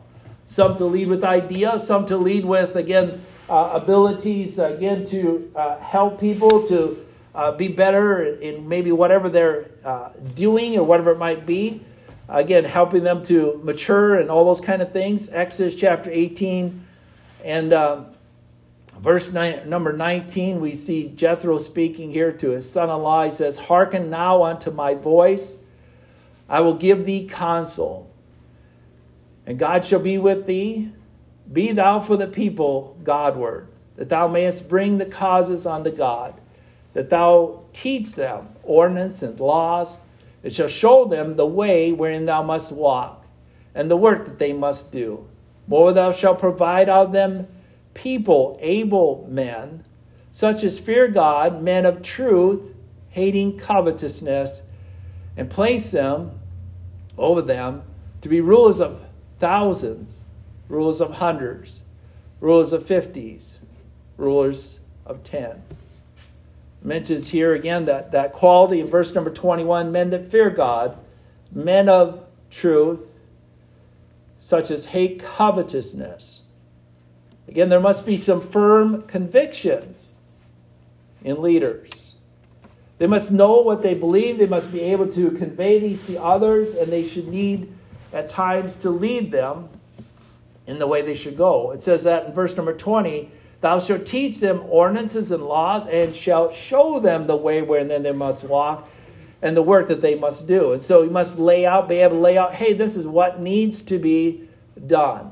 some 0.46 0.76
to 0.76 0.86
lead 0.86 1.08
with 1.08 1.24
ideas, 1.24 1.86
some 1.86 2.06
to 2.08 2.18
lead 2.18 2.46
with, 2.46 2.76
again, 2.76 3.22
uh, 3.50 3.80
abilities, 3.82 4.60
again, 4.60 5.06
to 5.08 5.52
uh, 5.56 5.80
help 5.80 6.20
people 6.20 6.68
to 6.68 7.06
uh, 7.34 7.52
be 7.52 7.68
better 7.68 8.24
in 8.24 8.68
maybe 8.68 8.92
whatever 8.92 9.30
they're 9.30 9.72
uh, 9.84 10.10
doing 10.36 10.78
or 10.78 10.84
whatever 10.84 11.12
it 11.12 11.18
might 11.18 11.46
be. 11.46 11.82
Again, 12.28 12.64
helping 12.64 13.04
them 13.04 13.24
to 13.24 13.60
mature 13.64 14.16
and 14.16 14.30
all 14.30 14.46
those 14.46 14.62
kind 14.62 14.84
of 14.84 14.92
things. 14.92 15.30
Exodus 15.30 15.74
chapter 15.74 16.12
18 16.12 16.86
and 17.44 17.74
um, 17.74 18.08
verse 19.00 19.32
nine, 19.32 19.70
number 19.70 19.94
19, 19.94 20.60
we 20.60 20.76
see 20.76 21.08
Jethro 21.10 21.58
speaking 21.60 22.12
here 22.12 22.32
to 22.34 22.50
his 22.52 22.70
son 22.70 22.90
in 22.90 23.02
law. 23.02 23.24
He 23.24 23.32
says, 23.32 23.58
Hearken 23.58 24.10
now 24.10 24.44
unto 24.44 24.72
my 24.72 24.94
voice, 24.94 25.58
I 26.48 26.62
will 26.62 26.74
give 26.74 27.06
thee 27.06 27.28
counsel, 27.28 28.12
and 29.46 29.58
God 29.58 29.86
shall 29.86 30.00
be 30.00 30.18
with 30.18 30.46
thee 30.46 30.92
be 31.52 31.72
thou 31.72 32.00
for 32.00 32.16
the 32.16 32.28
people 32.28 32.98
Godward, 33.04 33.68
that 33.96 34.10
thou 34.10 34.28
mayest 34.28 34.70
bring 34.70 34.98
the 34.98 35.06
causes 35.06 35.66
unto 35.66 35.90
God, 35.92 36.40
that 36.94 37.10
thou 37.10 37.64
teach 37.74 38.16
them 38.16 38.50
ordinance 38.64 39.24
and 39.24 39.40
laws, 39.40 39.98
and 40.44 40.54
shall 40.54 40.68
show 40.68 41.06
them 41.06 41.34
the 41.34 41.46
way 41.46 41.92
wherein 41.92 42.26
thou 42.26 42.44
must 42.44 42.72
walk, 42.72 43.26
and 43.74 43.90
the 43.90 43.98
work 43.98 44.26
that 44.26 44.38
they 44.38 44.54
must 44.54 44.92
do. 44.92 45.28
More 45.68 45.92
thou 45.92 46.12
shalt 46.12 46.40
provide 46.40 46.90
of 46.90 47.12
them 47.12 47.48
people, 47.94 48.58
able 48.62 49.28
men, 49.30 49.86
such 50.32 50.64
as 50.64 50.80
fear 50.80 51.08
God, 51.08 51.62
men 51.62 51.86
of 51.86 52.02
truth, 52.02 52.76
hating 53.10 53.58
covetousness, 53.58 54.62
and 55.36 55.50
place 55.50 55.92
them 55.92 56.40
over 57.18 57.42
them 57.42 57.84
to 58.22 58.30
be 58.30 58.42
rulers 58.42 58.80
of 58.80 59.02
thousands 59.40 60.26
rulers 60.70 61.02
of 61.02 61.16
hundreds, 61.16 61.82
rulers 62.40 62.72
of 62.72 62.86
fifties, 62.86 63.60
rulers 64.16 64.80
of 65.06 65.24
tens. 65.24 65.80
Mentions 66.82 67.30
here 67.30 67.54
again 67.54 67.86
that, 67.86 68.12
that 68.14 68.32
quality 68.32 68.80
in 68.80 68.88
verse 68.88 69.14
number 69.14 69.32
21 69.32 69.92
men 69.92 70.12
that 70.12 70.32
fear 70.32 70.50
God, 70.50 70.98
men 71.52 71.90
of 71.90 72.24
truth, 72.50 73.20
such 74.38 74.72
as 74.72 74.86
hate 74.88 75.20
covetousness. 75.20 76.39
Again, 77.50 77.70
there 77.70 77.80
must 77.80 78.06
be 78.06 78.16
some 78.16 78.42
firm 78.42 79.02
convictions 79.02 80.22
in 81.24 81.42
leaders. 81.42 82.14
They 83.00 83.08
must 83.08 83.32
know 83.32 83.62
what 83.62 83.82
they 83.82 83.96
believe, 83.96 84.38
they 84.38 84.46
must 84.46 84.72
be 84.72 84.82
able 84.82 85.08
to 85.14 85.32
convey 85.32 85.80
these 85.80 86.06
to 86.06 86.22
others, 86.22 86.76
and 86.76 86.92
they 86.92 87.04
should 87.04 87.28
need 87.28 87.74
at 88.14 88.30
times 88.30 88.76
to 88.76 88.92
lead 88.92 89.32
them 89.32 89.68
in 90.68 90.78
the 90.78 90.86
way 90.86 91.02
they 91.02 91.16
should 91.16 91.36
go. 91.36 91.72
It 91.72 91.82
says 91.82 92.04
that 92.04 92.28
in 92.28 92.34
verse 92.34 92.56
number 92.56 92.76
20 92.76 93.32
Thou 93.62 93.80
shalt 93.80 94.06
teach 94.06 94.40
them 94.40 94.62
ordinances 94.70 95.32
and 95.32 95.44
laws, 95.44 95.88
and 95.88 96.16
shalt 96.16 96.54
show 96.54 97.00
them 97.00 97.26
the 97.26 97.36
way 97.36 97.64
wherein 97.64 97.88
they 97.88 98.12
must 98.14 98.44
walk 98.44 98.88
and 99.42 99.58
the 99.58 99.64
work 99.64 99.88
that 99.88 100.02
they 100.02 100.14
must 100.14 100.48
do. 100.48 100.72
And 100.72 100.84
so 100.84 101.02
you 101.02 101.10
must 101.10 101.40
lay 101.40 101.66
out, 101.66 101.90
be 101.90 101.96
able 101.96 102.18
to 102.18 102.22
lay 102.22 102.38
out, 102.38 102.54
hey, 102.54 102.74
this 102.74 102.96
is 102.96 103.08
what 103.08 103.40
needs 103.40 103.82
to 103.84 103.98
be 103.98 104.48
done. 104.86 105.29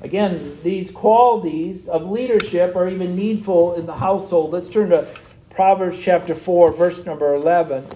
Again, 0.00 0.58
these 0.62 0.90
qualities 0.90 1.88
of 1.88 2.10
leadership 2.10 2.76
are 2.76 2.88
even 2.88 3.16
needful 3.16 3.74
in 3.74 3.86
the 3.86 3.96
household. 3.96 4.52
Let's 4.52 4.68
turn 4.68 4.90
to 4.90 5.08
Proverbs 5.50 5.98
chapter 6.00 6.34
4, 6.34 6.72
verse 6.72 7.04
number 7.04 7.34
11. 7.34 7.86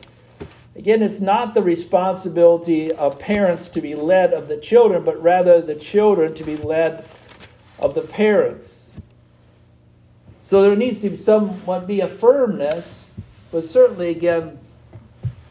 Again, 0.74 1.02
it's 1.02 1.20
not 1.20 1.54
the 1.54 1.62
responsibility 1.62 2.90
of 2.92 3.18
parents 3.18 3.68
to 3.70 3.80
be 3.80 3.94
led 3.94 4.32
of 4.32 4.48
the 4.48 4.56
children, 4.56 5.04
but 5.04 5.22
rather 5.22 5.60
the 5.60 5.74
children 5.74 6.34
to 6.34 6.44
be 6.44 6.56
led 6.56 7.04
of 7.78 7.94
the 7.94 8.00
parents. 8.00 8.98
So 10.40 10.62
there 10.62 10.74
needs 10.74 11.00
to 11.02 11.10
be 11.10 11.16
somewhat 11.16 11.86
be 11.86 12.00
a 12.00 12.08
firmness, 12.08 13.06
but 13.52 13.62
certainly 13.62 14.10
again 14.10 14.58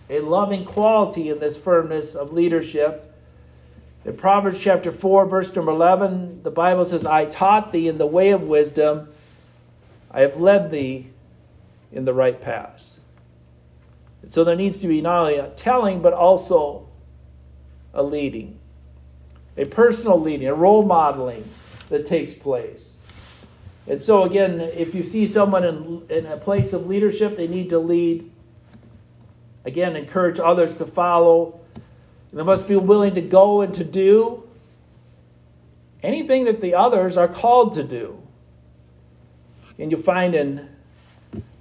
a 0.10 0.20
loving 0.20 0.66
quality 0.66 1.30
in 1.30 1.40
this 1.40 1.56
firmness 1.56 2.16
of 2.16 2.34
leadership. 2.34 3.11
In 4.04 4.18
Proverbs 4.18 4.60
chapter 4.60 4.92
4, 4.92 5.28
verse 5.28 5.56
number 5.56 5.72
11, 5.72 6.42
the 6.42 6.50
Bible 6.50 6.86
says, 6.86 7.06
I 7.06 7.26
taught 7.26 7.72
thee 7.72 7.88
in 7.88 8.00
the 8.00 8.08
way 8.08 8.32
of 8.32 8.42
wisdom, 8.42 9.10
I 10.10 10.22
have 10.22 10.42
led 10.42 10.72
thee 10.72 11.12
in 11.92 12.06
the 12.06 12.14
right 12.14 12.40
paths. 12.40 12.96
And 14.24 14.32
so 14.32 14.44
there 14.44 14.56
needs 14.56 14.82
to 14.82 14.88
be 14.88 15.02
not 15.02 15.22
only 15.22 15.36
a 15.38 15.50
telling, 15.50 16.02
but 16.02 16.14
also 16.14 16.88
a 17.94 18.02
leading, 18.02 18.60
a 19.56 19.66
personal 19.66 20.20
leading, 20.20 20.48
a 20.48 20.54
role 20.56 20.84
modeling 20.84 21.48
that 21.90 22.06
takes 22.06 22.34
place. 22.34 23.02
And 23.88 24.02
so, 24.02 24.24
again, 24.24 24.60
if 24.60 24.96
you 24.96 25.04
see 25.04 25.28
someone 25.28 25.64
in, 25.64 26.04
in 26.10 26.26
a 26.26 26.38
place 26.38 26.74
of 26.74 26.88
leadership, 26.88 27.36
they 27.36 27.48
need 27.48 27.70
to 27.70 27.80
lead. 27.80 28.30
Again, 29.66 29.96
encourage 29.96 30.40
others 30.40 30.78
to 30.78 30.86
follow. 30.86 31.61
They 32.34 32.44
must 32.44 32.68
be 32.68 32.76
willing 32.76 33.14
to 33.16 33.22
go 33.22 33.62
and 33.62 33.74
to 33.74 33.84
do 33.84 34.48
anything 36.02 36.46
that 36.46 36.62
the 36.62 36.74
others 36.74 37.18
are 37.18 37.28
called 37.28 37.74
to 37.74 37.84
do. 37.84 38.22
And 39.78 39.92
you 39.92 39.98
find 39.98 40.34
in 40.36 40.70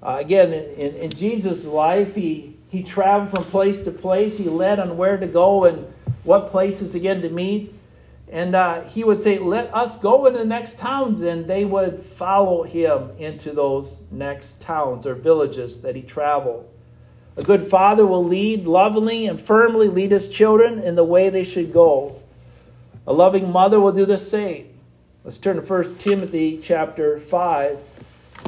uh, 0.02 0.16
again, 0.18 0.52
in, 0.52 0.94
in 0.96 1.10
Jesus' 1.10 1.66
life, 1.66 2.14
he, 2.14 2.56
he 2.70 2.82
traveled 2.82 3.30
from 3.30 3.44
place 3.44 3.82
to 3.82 3.90
place. 3.90 4.38
He 4.38 4.44
led 4.44 4.78
on 4.78 4.96
where 4.96 5.18
to 5.18 5.26
go 5.26 5.64
and 5.64 5.92
what 6.24 6.48
places 6.48 6.94
again 6.94 7.20
to 7.22 7.28
meet. 7.28 7.74
And 8.30 8.54
uh, 8.54 8.82
he 8.82 9.04
would 9.04 9.20
say, 9.20 9.38
Let 9.38 9.74
us 9.74 9.98
go 9.98 10.26
into 10.26 10.38
the 10.38 10.46
next 10.46 10.78
towns. 10.78 11.20
And 11.20 11.46
they 11.46 11.64
would 11.64 12.02
follow 12.02 12.62
him 12.62 13.10
into 13.18 13.52
those 13.52 14.02
next 14.10 14.60
towns 14.60 15.04
or 15.04 15.14
villages 15.14 15.82
that 15.82 15.96
he 15.96 16.02
traveled. 16.02 16.69
A 17.36 17.42
good 17.42 17.66
father 17.66 18.06
will 18.06 18.24
lead 18.24 18.66
lovingly 18.66 19.26
and 19.26 19.40
firmly 19.40 19.88
lead 19.88 20.12
his 20.12 20.28
children 20.28 20.78
in 20.78 20.94
the 20.94 21.04
way 21.04 21.28
they 21.28 21.44
should 21.44 21.72
go. 21.72 22.20
A 23.06 23.12
loving 23.12 23.50
mother 23.50 23.80
will 23.80 23.92
do 23.92 24.04
the 24.04 24.18
same. 24.18 24.68
Let's 25.24 25.38
turn 25.38 25.56
to 25.56 25.62
1 25.62 25.96
Timothy 25.96 26.58
chapter 26.62 27.18
5. 27.18 27.78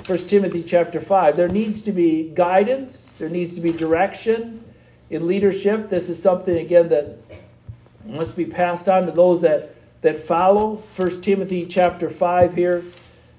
1 0.07 0.19
Timothy 0.19 0.63
chapter 0.63 1.01
5. 1.01 1.37
There 1.37 1.49
needs 1.49 1.83
to 1.83 1.93
be 1.93 2.31
guidance, 2.31 3.13
there 3.13 3.29
needs 3.29 3.55
to 3.55 3.61
be 3.61 3.73
direction 3.73 4.65
in 5.11 5.27
leadership. 5.27 5.91
This 5.91 6.09
is 6.09 6.21
something, 6.21 6.57
again, 6.57 6.89
that 6.89 7.19
must 8.05 8.37
be 8.37 8.47
passed 8.47 8.89
on 8.89 9.07
to 9.07 9.13
those 9.13 9.43
that, 9.43 9.75
that 10.01 10.19
follow. 10.19 10.77
1 10.97 11.23
Timothy 11.23 11.67
chapter 11.67 12.11
5 12.11 12.55
here 12.55 12.83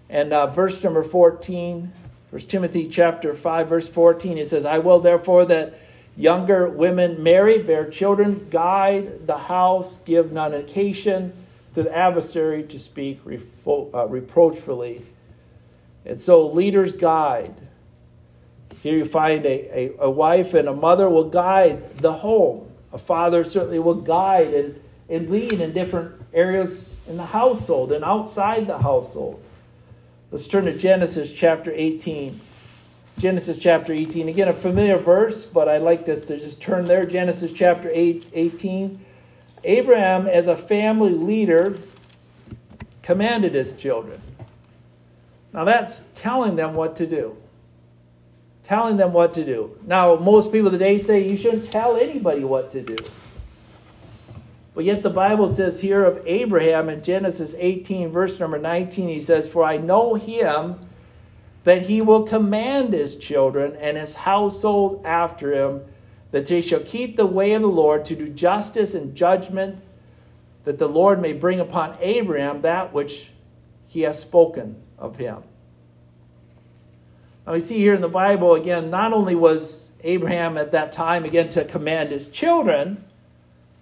and 0.10 0.32
uh, 0.32 0.48
verse 0.48 0.84
number 0.84 1.04
14. 1.04 1.92
1 2.34 2.42
Timothy 2.42 2.88
chapter 2.88 3.34
5, 3.34 3.70
verse 3.70 3.88
14, 3.88 4.40
it 4.40 4.48
says, 4.48 4.66
I 4.66 4.80
will 4.80 5.00
therefore 5.00 5.46
that 5.46 5.80
younger 6.18 6.68
women 6.68 7.22
marry, 7.22 7.60
bear 7.60 7.88
children, 7.88 8.48
guide 8.50 9.28
the 9.28 9.38
house, 9.38 9.98
give 10.00 10.32
none 10.32 10.54
occasion 10.54 11.34
to 11.76 11.84
the 11.84 11.96
adversary 11.96 12.64
to 12.64 12.80
speak 12.80 13.24
repro- 13.24 13.94
uh, 13.94 14.08
reproachfully 14.08 15.04
and 16.06 16.20
so, 16.20 16.48
leaders 16.48 16.94
guide. 16.94 17.54
Here 18.82 18.98
you 18.98 19.06
find 19.06 19.46
a, 19.46 19.80
a, 19.80 19.96
a, 20.00 20.12
wife 20.12 20.54
and 20.54 20.68
a 20.68 20.74
mother 20.74 21.10
will 21.10 21.30
guide 21.30 21.98
the 22.00 22.12
home. 22.12 22.70
A 22.92 22.98
father 22.98 23.44
certainly 23.44 23.80
will 23.80 23.94
guide 23.96 24.54
and, 24.54 24.82
and 25.08 25.30
lead 25.30 25.54
in 25.54 25.72
different 25.72 26.14
areas 26.34 26.98
in 27.08 27.16
the 27.16 27.26
household 27.26 27.94
and 27.94 28.04
outside 28.04 28.68
the 28.68 28.78
household. 28.78 29.42
Let's 30.34 30.48
turn 30.48 30.66
to 30.66 30.76
Genesis 30.76 31.32
chapter 31.32 31.72
18. 31.72 32.40
Genesis 33.20 33.60
chapter 33.60 33.94
18. 33.94 34.30
Again, 34.30 34.48
a 34.48 34.54
familiar 34.54 34.98
verse, 34.98 35.46
but 35.46 35.70
I'd 35.70 35.84
like 35.84 36.10
us 36.10 36.26
to 36.26 36.40
just 36.40 36.60
turn 36.60 36.86
there. 36.86 37.06
Genesis 37.06 37.54
chapter 37.54 37.92
8, 37.94 38.26
18. 38.34 39.06
Abraham, 39.64 40.26
as 40.26 40.48
a 40.48 40.56
family 40.56 41.12
leader, 41.12 41.78
commanded 43.04 43.54
his 43.54 43.74
children. 43.74 44.20
Now 45.54 45.66
that's 45.66 46.06
telling 46.16 46.56
them 46.56 46.74
what 46.74 46.96
to 46.96 47.06
do. 47.06 47.38
Telling 48.64 48.98
them 48.98 49.14
what 49.14 49.34
to 49.36 49.46
do. 49.46 49.78
Now, 49.86 50.16
most 50.16 50.52
people 50.52 50.72
today 50.72 50.98
say 50.98 51.30
you 51.30 51.38
shouldn't 51.38 51.72
tell 51.72 51.96
anybody 51.96 52.44
what 52.44 52.72
to 52.72 52.82
do. 52.82 52.96
But 54.76 54.86
yet 54.86 55.04
the 55.04 55.10
Bible 55.10 55.54
says 55.54 55.82
here 55.82 56.04
of 56.04 56.22
Abraham 56.26 56.90
in 56.90 57.04
Genesis 57.04 57.56
18, 57.58 58.12
verse 58.12 58.40
number 58.40 58.58
19, 58.58 59.08
he 59.08 59.22
says, 59.22 59.48
For 59.48 59.64
I 59.64 59.78
know 59.78 60.16
him 60.16 60.80
that 61.64 61.84
he 61.84 62.02
will 62.02 62.24
command 62.24 62.94
his 62.94 63.16
children 63.16 63.76
and 63.76 63.98
his 63.98 64.16
household 64.16 65.06
after 65.06 65.54
him, 65.54 65.86
that 66.32 66.48
they 66.48 66.62
shall 66.62 66.80
keep 66.80 67.16
the 67.16 67.26
way 67.26 67.54
of 67.54 67.62
the 67.62 67.68
Lord 67.68 68.04
to 68.06 68.16
do 68.16 68.28
justice 68.30 68.96
and 68.96 69.16
judgment, 69.16 69.82
that 70.64 70.80
the 70.80 70.88
Lord 70.88 71.22
may 71.22 71.34
bring 71.34 71.60
upon 71.60 71.96
Abraham 72.00 72.62
that 72.62 72.94
which 72.94 73.32
he 73.88 74.02
has 74.02 74.20
spoken 74.20 74.82
of 74.98 75.18
him. 75.18 75.44
Now 77.46 77.54
we 77.54 77.60
see 77.60 77.78
here 77.78 77.94
in 77.94 78.02
the 78.02 78.10
Bible, 78.10 78.56
again, 78.56 78.90
not 78.90 79.14
only 79.14 79.36
was 79.36 79.92
Abraham 80.04 80.58
at 80.58 80.72
that 80.72 80.92
time, 80.92 81.26
again, 81.26 81.50
to 81.52 81.64
command 81.64 82.12
his 82.12 82.28
children, 82.28 83.04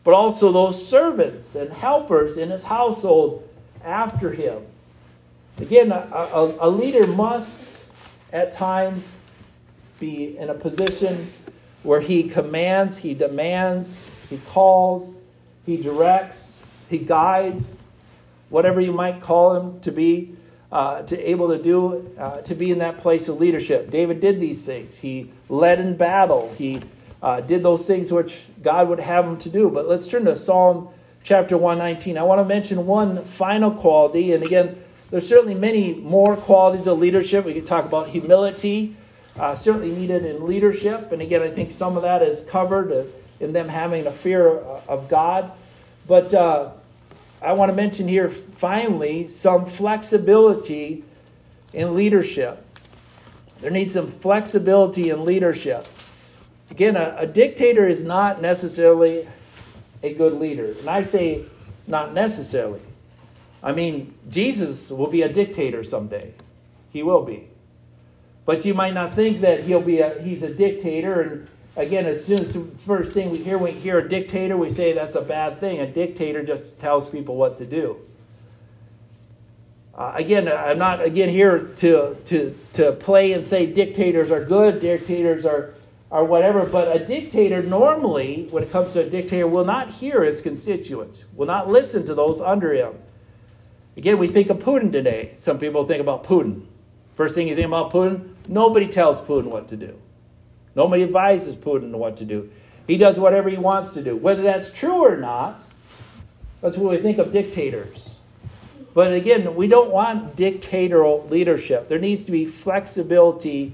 but 0.03 0.13
also 0.13 0.51
those 0.51 0.85
servants 0.85 1.55
and 1.55 1.71
helpers 1.71 2.37
in 2.37 2.49
his 2.49 2.63
household 2.63 3.47
after 3.83 4.31
him. 4.31 4.61
Again, 5.57 5.91
a, 5.91 5.95
a, 5.95 6.67
a 6.67 6.69
leader 6.69 7.05
must 7.05 7.61
at 8.33 8.51
times 8.51 9.07
be 9.99 10.37
in 10.37 10.49
a 10.49 10.53
position 10.53 11.27
where 11.83 11.99
he 11.99 12.23
commands, 12.23 12.97
he 12.97 13.13
demands, 13.13 13.97
he 14.29 14.39
calls, 14.47 15.13
he 15.65 15.77
directs, 15.77 16.59
he 16.89 16.97
guides, 16.97 17.75
whatever 18.49 18.81
you 18.81 18.91
might 18.91 19.21
call 19.21 19.55
him 19.55 19.79
to 19.81 19.91
be, 19.91 20.35
uh, 20.71 21.01
to 21.03 21.29
able 21.29 21.49
to 21.49 21.61
do, 21.61 22.09
uh, 22.17 22.41
to 22.41 22.55
be 22.55 22.71
in 22.71 22.79
that 22.79 22.97
place 22.97 23.27
of 23.27 23.39
leadership. 23.39 23.89
David 23.89 24.19
did 24.19 24.39
these 24.39 24.65
things. 24.65 24.95
He 24.95 25.31
led 25.49 25.79
in 25.79 25.97
battle. 25.97 26.53
He 26.57 26.81
uh, 27.21 27.41
did 27.41 27.61
those 27.61 27.85
things 27.85 28.11
which 28.11 28.37
God 28.61 28.89
would 28.89 28.99
have 28.99 29.25
them 29.25 29.37
to 29.39 29.49
do. 29.49 29.69
But 29.69 29.87
let's 29.87 30.07
turn 30.07 30.25
to 30.25 30.35
Psalm 30.35 30.89
chapter 31.23 31.57
119. 31.57 32.17
I 32.17 32.23
want 32.23 32.39
to 32.39 32.45
mention 32.45 32.85
one 32.85 33.23
final 33.23 33.71
quality, 33.71 34.33
and 34.33 34.43
again, 34.43 34.81
there's 35.09 35.27
certainly 35.27 35.55
many 35.55 35.93
more 35.93 36.37
qualities 36.37 36.87
of 36.87 36.99
leadership. 36.99 37.45
We 37.45 37.53
could 37.53 37.65
talk 37.65 37.85
about 37.85 38.07
humility, 38.07 38.95
uh, 39.37 39.55
certainly 39.55 39.91
needed 39.91 40.25
in 40.25 40.47
leadership. 40.47 41.11
And 41.11 41.21
again, 41.21 41.41
I 41.41 41.49
think 41.49 41.73
some 41.73 41.97
of 41.97 42.03
that 42.03 42.21
is 42.21 42.45
covered 42.45 42.91
uh, 42.91 43.03
in 43.41 43.51
them 43.51 43.67
having 43.67 44.07
a 44.07 44.11
fear 44.11 44.47
of 44.47 45.09
God. 45.09 45.51
But 46.07 46.33
uh, 46.33 46.71
I 47.41 47.53
want 47.53 47.69
to 47.69 47.75
mention 47.75 48.07
here, 48.07 48.29
finally, 48.29 49.27
some 49.27 49.65
flexibility 49.65 51.03
in 51.73 51.93
leadership. 51.93 52.65
There 53.59 53.71
needs 53.71 53.93
some 53.93 54.07
flexibility 54.07 55.09
in 55.09 55.25
leadership. 55.25 55.87
Again, 56.71 56.95
a, 56.95 57.15
a 57.19 57.27
dictator 57.27 57.85
is 57.85 58.03
not 58.03 58.41
necessarily 58.41 59.27
a 60.01 60.13
good 60.13 60.33
leader. 60.33 60.73
And 60.79 60.89
I 60.89 61.03
say 61.03 61.43
not 61.85 62.13
necessarily. 62.13 62.81
I 63.61 63.73
mean, 63.73 64.13
Jesus 64.29 64.89
will 64.89 65.07
be 65.07 65.21
a 65.21 65.31
dictator 65.31 65.83
someday. 65.83 66.33
He 66.91 67.03
will 67.03 67.23
be. 67.23 67.49
But 68.45 68.63
you 68.65 68.73
might 68.73 68.93
not 68.93 69.13
think 69.13 69.41
that 69.41 69.63
he'll 69.63 69.81
be 69.81 69.99
a 69.99 70.19
he's 70.21 70.41
a 70.41 70.53
dictator 70.53 71.21
and 71.21 71.47
again 71.75 72.05
as 72.05 72.25
soon 72.25 72.39
as 72.39 72.53
the 72.53 72.63
first 72.63 73.13
thing 73.13 73.29
we 73.29 73.37
hear 73.37 73.57
we 73.57 73.71
hear 73.71 73.99
a 73.99 74.09
dictator 74.09 74.57
we 74.57 74.71
say 74.71 74.93
that's 74.93 75.15
a 75.15 75.21
bad 75.21 75.59
thing. 75.59 75.79
A 75.79 75.87
dictator 75.87 76.41
just 76.41 76.79
tells 76.79 77.09
people 77.09 77.35
what 77.35 77.57
to 77.57 77.65
do. 77.65 77.97
Uh, 79.93 80.13
again, 80.15 80.47
I'm 80.47 80.79
not 80.79 81.03
again 81.03 81.29
here 81.29 81.59
to 81.59 82.15
to 82.25 82.57
to 82.73 82.93
play 82.93 83.33
and 83.33 83.45
say 83.45 83.71
dictators 83.71 84.31
are 84.31 84.43
good, 84.43 84.79
dictators 84.79 85.45
are 85.45 85.75
are 86.11 86.25
whatever, 86.25 86.65
but 86.65 86.93
a 86.93 87.03
dictator 87.03 87.63
normally, 87.63 88.47
when 88.51 88.63
it 88.63 88.71
comes 88.71 88.93
to 88.93 89.05
a 89.05 89.09
dictator, 89.09 89.47
will 89.47 89.63
not 89.63 89.89
hear 89.89 90.23
his 90.23 90.41
constituents, 90.41 91.23
will 91.33 91.47
not 91.47 91.69
listen 91.69 92.05
to 92.05 92.13
those 92.13 92.41
under 92.41 92.73
him. 92.73 92.93
Again, 93.95 94.17
we 94.17 94.27
think 94.27 94.49
of 94.49 94.59
Putin 94.59 94.91
today. 94.91 95.33
Some 95.37 95.57
people 95.57 95.85
think 95.85 96.01
about 96.01 96.23
Putin. 96.23 96.65
First 97.13 97.35
thing 97.35 97.47
you 97.47 97.55
think 97.55 97.67
about 97.67 97.91
Putin, 97.91 98.33
nobody 98.47 98.87
tells 98.87 99.21
Putin 99.21 99.45
what 99.45 99.67
to 99.69 99.77
do. 99.77 99.97
Nobody 100.75 101.03
advises 101.03 101.55
Putin 101.55 101.91
what 101.95 102.17
to 102.17 102.25
do. 102.25 102.49
He 102.87 102.97
does 102.97 103.19
whatever 103.19 103.49
he 103.49 103.57
wants 103.57 103.89
to 103.91 104.01
do. 104.01 104.15
Whether 104.15 104.41
that's 104.41 104.71
true 104.71 105.05
or 105.05 105.17
not, 105.17 105.63
that's 106.61 106.77
what 106.77 106.91
we 106.91 106.97
think 106.97 107.19
of 107.19 107.31
dictators. 107.31 108.15
But 108.93 109.13
again, 109.13 109.55
we 109.55 109.67
don't 109.67 109.91
want 109.91 110.35
dictatorial 110.35 111.25
leadership. 111.29 111.87
There 111.87 111.99
needs 111.99 112.25
to 112.25 112.31
be 112.31 112.45
flexibility 112.45 113.73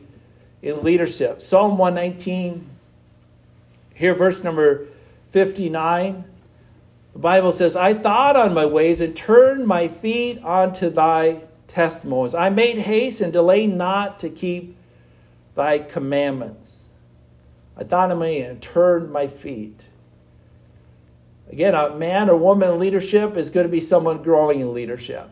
in 0.62 0.82
leadership. 0.82 1.42
Psalm 1.42 1.78
119, 1.78 2.70
here, 3.94 4.14
verse 4.14 4.44
number 4.44 4.88
59. 5.32 6.24
The 7.14 7.20
Bible 7.20 7.52
says, 7.52 7.76
I 7.76 7.94
thought 7.94 8.36
on 8.36 8.54
my 8.54 8.66
ways 8.66 9.02
and 9.02 9.16
turned 9.16 9.66
my 9.66 9.88
feet 9.88 10.44
unto 10.44 10.90
thy 10.90 11.42
testimonies. 11.68 12.36
I 12.36 12.50
made 12.50 12.78
haste 12.78 13.22
and 13.22 13.34
delayed 13.34 13.74
not 13.74 14.20
to 14.20 14.30
keep 14.30 14.78
thy 15.56 15.80
commandments. 15.80 16.90
I 17.76 17.84
thought 17.84 18.12
on 18.12 18.20
me 18.20 18.42
and 18.42 18.62
turned 18.62 19.12
my 19.12 19.28
feet. 19.28 19.88
Again, 21.52 21.76
a 21.76 21.96
man 21.96 22.30
or 22.30 22.38
woman 22.38 22.72
in 22.72 22.80
leadership 22.80 23.38
is 23.38 23.50
going 23.50 23.66
to 23.66 23.72
be 23.72 23.80
someone 23.80 24.22
growing 24.22 24.60
in 24.60 24.74
leadership. 24.74 25.30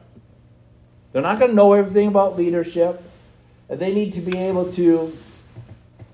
They're 1.12 1.22
not 1.22 1.40
going 1.40 1.52
to 1.52 1.56
know 1.56 1.74
everything 1.74 2.08
about 2.08 2.38
leadership, 2.38 3.02
and 3.70 3.80
they 3.80 3.94
need 3.94 4.14
to 4.14 4.22
be 4.22 4.38
able 4.38 4.72
to 4.74 5.16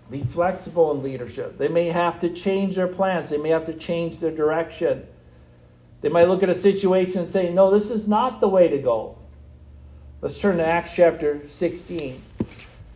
be 0.09 0.23
flexible 0.23 0.91
in 0.91 1.03
leadership. 1.03 1.57
They 1.57 1.69
may 1.69 1.87
have 1.87 2.19
to 2.19 2.29
change 2.29 2.75
their 2.75 2.87
plans, 2.87 3.29
they 3.29 3.37
may 3.37 3.49
have 3.49 3.65
to 3.65 3.73
change 3.73 4.19
their 4.19 4.31
direction. 4.31 5.07
They 6.01 6.09
might 6.09 6.27
look 6.27 6.41
at 6.41 6.49
a 6.49 6.55
situation 6.55 7.19
and 7.19 7.29
say, 7.29 7.53
No, 7.53 7.69
this 7.71 7.91
is 7.91 8.07
not 8.07 8.41
the 8.41 8.47
way 8.47 8.67
to 8.67 8.79
go. 8.79 9.17
Let's 10.19 10.37
turn 10.37 10.57
to 10.57 10.65
Acts 10.65 10.93
chapter 10.95 11.47
16. 11.47 12.21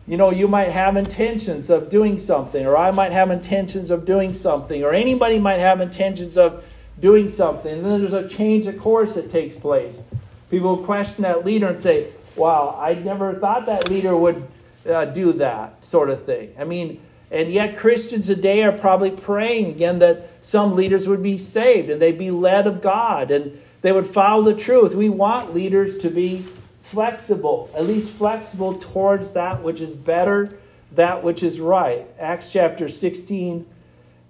You 0.08 0.16
know, 0.16 0.30
you 0.30 0.46
might 0.46 0.68
have 0.68 0.96
intentions 0.96 1.70
of 1.70 1.88
doing 1.88 2.18
something, 2.18 2.64
or 2.64 2.76
I 2.76 2.92
might 2.92 3.12
have 3.12 3.30
intentions 3.30 3.90
of 3.90 4.04
doing 4.04 4.34
something, 4.34 4.84
or 4.84 4.92
anybody 4.92 5.38
might 5.40 5.58
have 5.58 5.80
intentions 5.80 6.38
of 6.38 6.64
doing 7.00 7.28
something. 7.28 7.72
And 7.72 7.84
then 7.84 8.00
there's 8.00 8.12
a 8.12 8.28
change 8.28 8.66
of 8.66 8.78
course 8.78 9.14
that 9.14 9.28
takes 9.28 9.54
place. 9.54 10.02
People 10.50 10.76
question 10.78 11.22
that 11.22 11.44
leader 11.44 11.66
and 11.66 11.80
say, 11.80 12.12
Wow, 12.36 12.78
I 12.78 12.94
never 12.94 13.34
thought 13.34 13.66
that 13.66 13.88
leader 13.88 14.16
would 14.16 14.46
uh, 14.86 15.06
do 15.06 15.32
that 15.34 15.84
sort 15.84 16.10
of 16.10 16.24
thing. 16.24 16.54
I 16.58 16.64
mean, 16.64 17.00
and 17.30 17.50
yet, 17.50 17.76
Christians 17.76 18.26
today 18.26 18.62
are 18.62 18.72
probably 18.72 19.10
praying 19.10 19.66
again 19.66 19.98
that 19.98 20.30
some 20.40 20.76
leaders 20.76 21.08
would 21.08 21.22
be 21.22 21.38
saved 21.38 21.90
and 21.90 22.00
they'd 22.00 22.18
be 22.18 22.30
led 22.30 22.66
of 22.66 22.80
God 22.80 23.30
and 23.30 23.60
they 23.82 23.90
would 23.90 24.06
follow 24.06 24.42
the 24.42 24.54
truth. 24.54 24.94
We 24.94 25.08
want 25.08 25.54
leaders 25.54 25.98
to 25.98 26.10
be 26.10 26.44
flexible, 26.82 27.68
at 27.74 27.84
least 27.86 28.12
flexible 28.12 28.72
towards 28.72 29.32
that 29.32 29.62
which 29.62 29.80
is 29.80 29.92
better, 29.92 30.56
that 30.92 31.24
which 31.24 31.42
is 31.42 31.58
right. 31.58 32.06
Acts 32.18 32.52
chapter 32.52 32.88
16 32.88 33.66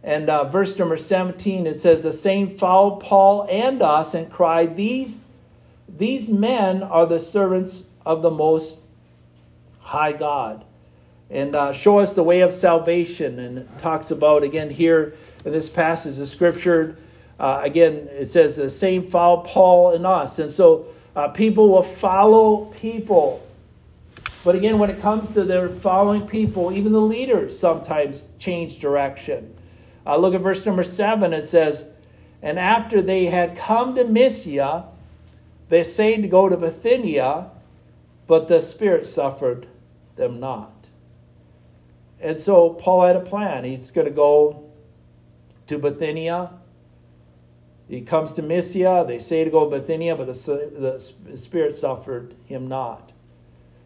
and 0.03 0.31
uh, 0.31 0.45
verse 0.45 0.79
number 0.79 0.97
17, 0.97 1.67
it 1.67 1.79
says, 1.79 2.03
The 2.03 2.13
same 2.13 2.49
followed 2.49 3.01
Paul 3.01 3.47
and 3.51 3.83
us 3.83 4.15
and 4.15 4.33
cried, 4.33 4.77
These, 4.77 5.21
these 5.89 6.31
men 6.31 6.83
are 6.83 7.07
the 7.07 7.21
servants 7.21 7.85
of 8.07 8.23
the 8.23 8.31
Most 8.31 8.81
High 9.81 10.13
God 10.13 10.65
and 11.31 11.55
uh, 11.55 11.73
show 11.73 11.99
us 11.99 12.15
the 12.15 12.23
way 12.23 12.41
of 12.41 12.53
salvation. 12.53 13.39
And 13.39 13.79
talks 13.79 14.11
about, 14.11 14.43
again, 14.43 14.71
here 14.71 15.15
in 15.45 15.53
this 15.53 15.69
passage 15.69 16.19
of 16.21 16.29
Scripture, 16.29 16.97
uh, 17.39 17.61
again, 17.63 18.09
it 18.13 18.27
says 18.27 18.57
the 18.57 18.71
same 18.71 19.07
follow 19.07 19.43
Paul 19.43 19.95
and 19.95 20.07
us. 20.07 20.39
And 20.39 20.51
so 20.51 20.87
uh, 21.15 21.29
people 21.29 21.69
will 21.69 21.83
follow 21.83 22.67
people. 22.67 23.47
But 24.45 24.55
again, 24.55 24.79
when 24.79 24.91
it 24.91 25.01
comes 25.01 25.33
to 25.33 25.43
their 25.43 25.69
following 25.69 26.27
people, 26.27 26.73
even 26.73 26.93
the 26.93 27.01
leaders 27.01 27.59
sometimes 27.59 28.29
change 28.39 28.79
direction. 28.79 29.53
Uh, 30.07 30.17
look 30.17 30.35
at 30.35 30.41
verse 30.41 30.65
number 30.65 30.85
seven. 30.85 31.33
It 31.33 31.49
says, 31.49 31.91
And 32.41 32.59
after 32.59 33.03
they 33.03 33.27
had 33.27 33.57
come 33.57 33.97
to 33.97 34.05
Mysia, 34.05 34.85
they 35.69 35.81
essayed 35.81 36.23
to 36.23 36.29
go 36.29 36.49
to 36.49 36.57
Bithynia, 36.57 37.51
but 38.27 38.49
the 38.49 38.61
Spirit 38.61 39.07
suffered 39.07 39.67
them 40.17 40.41
not. 40.41 40.89
And 42.21 42.39
so 42.39 42.71
Paul 42.71 43.07
had 43.07 43.17
a 43.17 43.21
plan. 43.21 43.65
He's 43.65 43.91
going 43.91 44.07
to 44.07 44.13
go 44.13 44.71
to 45.67 45.79
Bithynia. 45.79 46.51
He 47.89 48.01
comes 48.01 48.33
to 48.35 48.43
Mysia. 48.43 49.05
They 49.07 49.19
say 49.19 49.45
to 49.45 49.51
go 49.51 49.69
to 49.69 49.79
Bithynia, 49.79 50.17
but 50.17 50.27
the, 50.27 51.01
the 51.29 51.37
Spirit 51.37 51.77
suffered 51.77 52.35
him 52.47 52.67
not. 52.67 53.13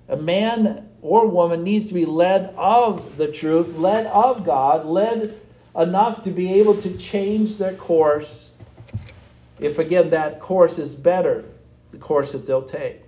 A 0.08 0.16
man 0.16 0.88
or 1.02 1.28
woman 1.28 1.62
needs 1.62 1.88
to 1.88 1.94
be 1.94 2.04
led 2.04 2.54
of 2.56 3.16
the 3.16 3.30
truth, 3.30 3.76
led 3.76 4.06
of 4.06 4.44
God, 4.44 4.86
led 4.86 5.38
enough 5.76 6.22
to 6.22 6.30
be 6.30 6.54
able 6.54 6.76
to 6.78 6.96
change 6.96 7.58
their 7.58 7.74
course 7.74 8.50
if, 9.60 9.78
again, 9.78 10.10
that 10.10 10.40
course 10.40 10.78
is 10.78 10.94
better, 10.94 11.44
the 11.92 11.98
course 11.98 12.32
that 12.32 12.46
they'll 12.46 12.62
take. 12.62 13.02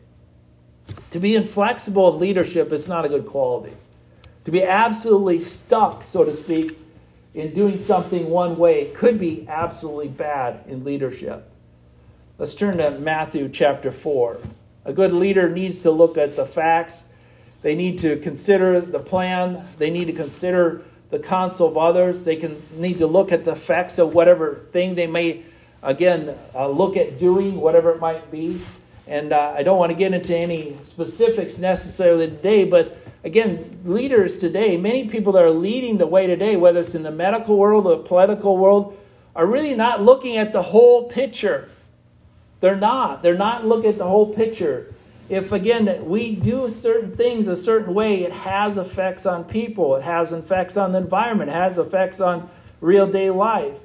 To 1.13 1.21
be 1.21 1.37
inflexible 1.37 2.15
in 2.15 2.21
leadership 2.21 2.73
is 2.73 2.89
not 2.89 3.05
a 3.05 3.09
good 3.09 3.27
quality. 3.27 3.75
To 4.47 4.51
be 4.51 4.65
absolutely 4.65 5.41
stuck, 5.41 6.03
so 6.03 6.25
to 6.25 6.35
speak, 6.35 6.79
in 7.35 7.55
doing 7.55 7.77
something 7.77 8.29
one 8.29 8.57
way 8.57 8.91
could 8.95 9.19
be 9.19 9.47
absolutely 9.49 10.09
bad 10.09 10.65
in 10.67 10.85
leadership. 10.85 11.51
Let's 12.39 12.55
turn 12.55 12.79
to 12.79 12.91
Matthew 12.93 13.49
chapter 13.51 13.93
4. 13.93 14.39
A 14.87 14.93
good 14.93 15.13
leader 15.13 15.49
needs 15.49 15.83
to 15.83 15.91
look 15.91 16.17
at 16.17 16.35
the 16.35 16.45
facts 16.45 17.05
They 17.63 17.77
need 17.77 17.99
to 17.99 18.17
consider 18.17 18.81
the 18.81 18.99
plan. 18.99 19.65
They 19.79 19.91
need 19.91 20.07
to 20.07 20.13
consider 20.13 20.83
the 21.11 21.21
counsel 21.21 21.69
of 21.69 21.77
others. 21.77 22.25
They 22.25 22.37
can 22.37 22.61
need 22.75 22.99
to 22.99 23.07
look 23.07 23.33
at 23.33 23.45
the 23.45 23.53
effects 23.53 23.99
of 23.99 24.15
whatever 24.15 24.67
thing 24.73 24.97
they 24.97 25.07
may, 25.07 25.43
again, 25.83 26.37
uh, 26.55 26.69
look 26.69 26.97
at 26.97 27.19
doing, 27.19 27.61
whatever 27.61 27.93
it 27.93 28.01
might 28.01 28.31
be. 28.33 28.61
And 29.07 29.33
uh, 29.33 29.55
I 29.57 29.63
don't 29.63 29.79
want 29.79 29.91
to 29.91 29.97
get 29.97 30.15
into 30.15 30.37
any 30.37 30.77
specifics 30.83 31.59
necessarily 31.59 32.29
today, 32.29 32.65
but 32.65 32.97
again, 33.25 33.81
leaders 33.85 34.39
today, 34.39 34.77
many 34.77 35.09
people 35.09 35.33
that 35.33 35.43
are 35.43 35.51
leading 35.51 35.99
the 35.99 36.07
way 36.07 36.27
today, 36.27 36.57
whether 36.57 36.81
it's 36.81 36.95
in 36.95 37.03
the 37.03 37.11
medical 37.11 37.57
world 37.57 37.87
or 37.87 37.97
the 37.97 38.03
political 38.03 38.57
world, 38.57 38.97
are 39.35 39.47
really 39.47 39.75
not 39.75 40.03
looking 40.03 40.37
at 40.37 40.53
the 40.53 40.63
whole 40.63 41.09
picture. 41.09 41.69
They're 42.61 42.77
not. 42.77 43.23
They're 43.23 43.35
not 43.35 43.67
looking 43.67 43.91
at 43.91 43.99
the 43.99 44.07
whole 44.07 44.33
picture. 44.33 44.95
If, 45.29 45.51
again, 45.51 46.05
we 46.05 46.37
do 46.37 46.69
certain 46.69 47.17
things 47.17 47.49
a 47.49 47.57
certain 47.57 47.95
way, 47.95 48.23
it 48.23 48.33
has 48.33 48.77
effects 48.77 49.25
on 49.25 49.45
people, 49.45 49.97
it 49.97 50.03
has 50.03 50.33
effects 50.33 50.77
on 50.77 50.93
the 50.93 50.99
environment, 50.99 51.51
it 51.51 51.55
has 51.55 51.79
effects 51.79 52.21
on 52.21 52.49
real 52.81 53.07
day 53.07 53.31
life. 53.31 53.79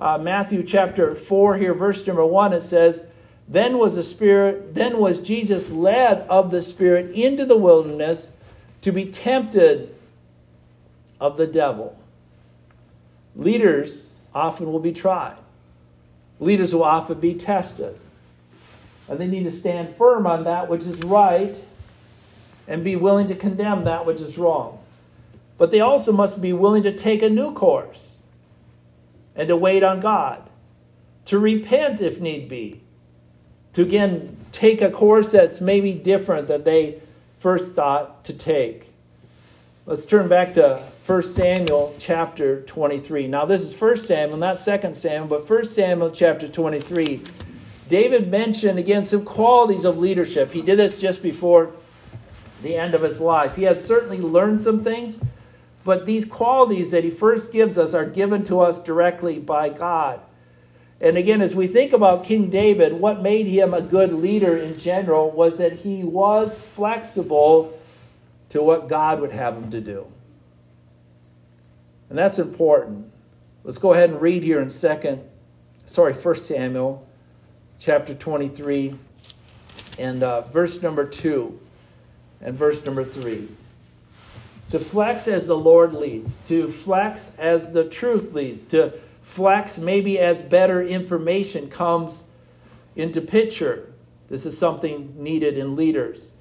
Uh, 0.00 0.16
Matthew 0.16 0.62
chapter 0.62 1.14
4, 1.14 1.56
here, 1.56 1.74
verse 1.74 2.06
number 2.06 2.24
1, 2.24 2.52
it 2.54 2.62
says, 2.62 3.06
Then 3.48 3.78
was 3.78 3.96
the 3.96 4.04
Spirit, 4.04 4.74
then 4.74 4.98
was 4.98 5.20
Jesus 5.20 5.70
led 5.70 6.18
of 6.28 6.50
the 6.50 6.60
Spirit 6.60 7.10
into 7.12 7.46
the 7.46 7.56
wilderness 7.56 8.32
to 8.82 8.92
be 8.92 9.06
tempted 9.06 9.94
of 11.18 11.38
the 11.38 11.46
devil. 11.46 11.98
Leaders 13.34 14.20
often 14.34 14.70
will 14.70 14.80
be 14.80 14.92
tried, 14.92 15.38
leaders 16.38 16.74
will 16.74 16.84
often 16.84 17.18
be 17.20 17.34
tested. 17.34 17.98
And 19.08 19.18
they 19.18 19.26
need 19.26 19.44
to 19.44 19.50
stand 19.50 19.96
firm 19.96 20.26
on 20.26 20.44
that 20.44 20.68
which 20.68 20.82
is 20.82 21.02
right 21.02 21.58
and 22.66 22.84
be 22.84 22.94
willing 22.94 23.26
to 23.28 23.34
condemn 23.34 23.84
that 23.84 24.04
which 24.04 24.20
is 24.20 24.36
wrong. 24.36 24.78
But 25.56 25.70
they 25.70 25.80
also 25.80 26.12
must 26.12 26.42
be 26.42 26.52
willing 26.52 26.82
to 26.82 26.94
take 26.94 27.22
a 27.22 27.30
new 27.30 27.54
course 27.54 28.18
and 29.34 29.48
to 29.48 29.56
wait 29.56 29.82
on 29.82 30.00
God, 30.00 30.42
to 31.24 31.38
repent 31.38 32.02
if 32.02 32.20
need 32.20 32.50
be, 32.50 32.82
to 33.78 33.84
again 33.84 34.36
take 34.50 34.82
a 34.82 34.90
course 34.90 35.30
that's 35.30 35.60
maybe 35.60 35.92
different 35.92 36.48
than 36.48 36.64
they 36.64 37.00
first 37.38 37.76
thought 37.76 38.24
to 38.24 38.32
take. 38.32 38.92
Let's 39.86 40.04
turn 40.04 40.26
back 40.26 40.54
to 40.54 40.82
1 41.06 41.22
Samuel 41.22 41.94
chapter 41.96 42.62
23. 42.62 43.28
Now, 43.28 43.44
this 43.44 43.62
is 43.62 43.80
1 43.80 43.96
Samuel, 43.98 44.36
not 44.36 44.58
2 44.58 44.92
Samuel, 44.94 45.28
but 45.28 45.48
1 45.48 45.64
Samuel 45.64 46.10
chapter 46.10 46.48
23. 46.48 47.22
David 47.88 48.28
mentioned 48.28 48.80
again 48.80 49.04
some 49.04 49.24
qualities 49.24 49.84
of 49.84 49.96
leadership. 49.96 50.50
He 50.50 50.60
did 50.60 50.76
this 50.76 51.00
just 51.00 51.22
before 51.22 51.70
the 52.62 52.74
end 52.74 52.96
of 52.96 53.02
his 53.02 53.20
life. 53.20 53.54
He 53.54 53.62
had 53.62 53.80
certainly 53.80 54.18
learned 54.18 54.58
some 54.58 54.82
things, 54.82 55.20
but 55.84 56.04
these 56.04 56.26
qualities 56.26 56.90
that 56.90 57.04
he 57.04 57.10
first 57.12 57.52
gives 57.52 57.78
us 57.78 57.94
are 57.94 58.04
given 58.04 58.42
to 58.46 58.58
us 58.58 58.82
directly 58.82 59.38
by 59.38 59.68
God. 59.68 60.20
And 61.00 61.16
again, 61.16 61.40
as 61.40 61.54
we 61.54 61.68
think 61.68 61.92
about 61.92 62.24
King 62.24 62.50
David, 62.50 62.94
what 62.94 63.22
made 63.22 63.46
him 63.46 63.72
a 63.72 63.80
good 63.80 64.12
leader 64.12 64.56
in 64.56 64.76
general 64.76 65.30
was 65.30 65.58
that 65.58 65.72
he 65.74 66.02
was 66.02 66.60
flexible 66.60 67.78
to 68.48 68.62
what 68.62 68.88
God 68.88 69.20
would 69.20 69.32
have 69.32 69.56
him 69.56 69.70
to 69.70 69.80
do. 69.80 70.06
And 72.08 72.18
that's 72.18 72.38
important. 72.38 73.12
Let's 73.62 73.78
go 73.78 73.92
ahead 73.92 74.10
and 74.10 74.20
read 74.20 74.42
here 74.42 74.60
in 74.60 74.70
second, 74.70 75.22
sorry, 75.86 76.14
First 76.14 76.46
Samuel 76.46 77.06
chapter 77.78 78.14
23 78.14 78.94
and 79.98 80.22
uh, 80.22 80.40
verse 80.42 80.82
number 80.82 81.04
2 81.04 81.60
and 82.40 82.56
verse 82.56 82.84
number 82.84 83.04
3. 83.04 83.48
To 84.70 84.78
flex 84.78 85.28
as 85.28 85.46
the 85.46 85.56
Lord 85.56 85.92
leads, 85.92 86.36
to 86.48 86.70
flex 86.70 87.32
as 87.38 87.72
the 87.72 87.84
truth 87.84 88.32
leads, 88.32 88.62
to 88.64 88.92
flex 89.28 89.76
maybe 89.76 90.18
as 90.18 90.40
better 90.40 90.82
information 90.82 91.68
comes 91.68 92.24
into 92.96 93.20
picture. 93.20 93.92
This 94.28 94.46
is 94.46 94.56
something 94.56 95.22
needed 95.22 95.58
in 95.58 95.76
leaders. 95.76 96.34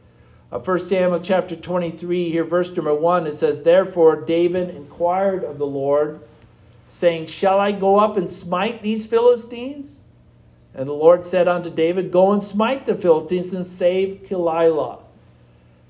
Uh, 0.53 0.59
1 0.59 0.79
Samuel 0.79 1.19
chapter 1.19 1.57
23, 1.57 2.31
here, 2.31 2.45
verse 2.45 2.73
number 2.73 2.95
1, 2.95 3.27
it 3.27 3.35
says, 3.35 3.63
Therefore 3.63 4.21
David 4.21 4.73
inquired 4.73 5.43
of 5.43 5.57
the 5.57 5.67
Lord, 5.67 6.21
saying, 6.87 7.25
Shall 7.25 7.59
I 7.59 7.73
go 7.73 7.99
up 7.99 8.15
and 8.15 8.29
smite 8.29 8.81
these 8.81 9.05
Philistines? 9.05 9.99
And 10.73 10.87
the 10.87 10.93
Lord 10.93 11.25
said 11.25 11.49
unto 11.49 11.69
David, 11.69 12.09
Go 12.09 12.31
and 12.31 12.41
smite 12.41 12.85
the 12.85 12.95
Philistines 12.95 13.51
and 13.51 13.67
save 13.67 14.23
Keilah. 14.23 15.01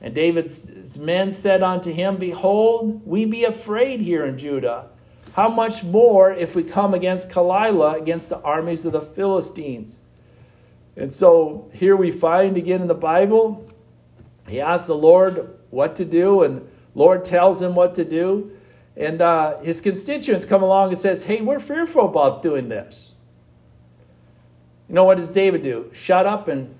And 0.01 0.15
David's 0.15 0.97
men 0.97 1.31
said 1.31 1.61
unto 1.61 1.91
him, 1.91 2.17
Behold, 2.17 3.03
we 3.05 3.25
be 3.25 3.43
afraid 3.43 3.99
here 3.99 4.25
in 4.25 4.39
Judah. 4.39 4.89
How 5.37 5.49
much 5.49 5.83
more 5.83 6.33
if 6.33 6.55
we 6.55 6.63
come 6.63 6.95
against 6.95 7.29
Keilah, 7.29 8.01
against 8.01 8.29
the 8.29 8.41
armies 8.41 8.87
of 8.87 8.93
the 8.93 9.01
Philistines? 9.01 10.01
And 10.95 11.13
so 11.13 11.69
here 11.71 11.95
we 11.95 12.09
find 12.09 12.57
again 12.57 12.81
in 12.81 12.87
the 12.87 12.95
Bible, 12.95 13.71
he 14.49 14.59
asks 14.59 14.87
the 14.87 14.95
Lord 14.95 15.55
what 15.69 15.95
to 15.97 16.05
do, 16.05 16.41
and 16.41 16.67
Lord 16.95 17.23
tells 17.23 17.61
him 17.61 17.75
what 17.75 17.93
to 17.95 18.03
do. 18.03 18.51
And 18.95 19.21
uh, 19.21 19.59
his 19.59 19.79
constituents 19.79 20.43
come 20.43 20.63
along 20.63 20.89
and 20.89 20.97
says, 20.97 21.23
Hey, 21.23 21.41
we're 21.41 21.59
fearful 21.59 22.07
about 22.07 22.41
doing 22.41 22.67
this. 22.67 23.13
You 24.89 24.95
know 24.95 25.03
what 25.03 25.19
does 25.19 25.29
David 25.29 25.61
do? 25.61 25.91
Shut 25.93 26.25
up 26.25 26.47
and, 26.47 26.73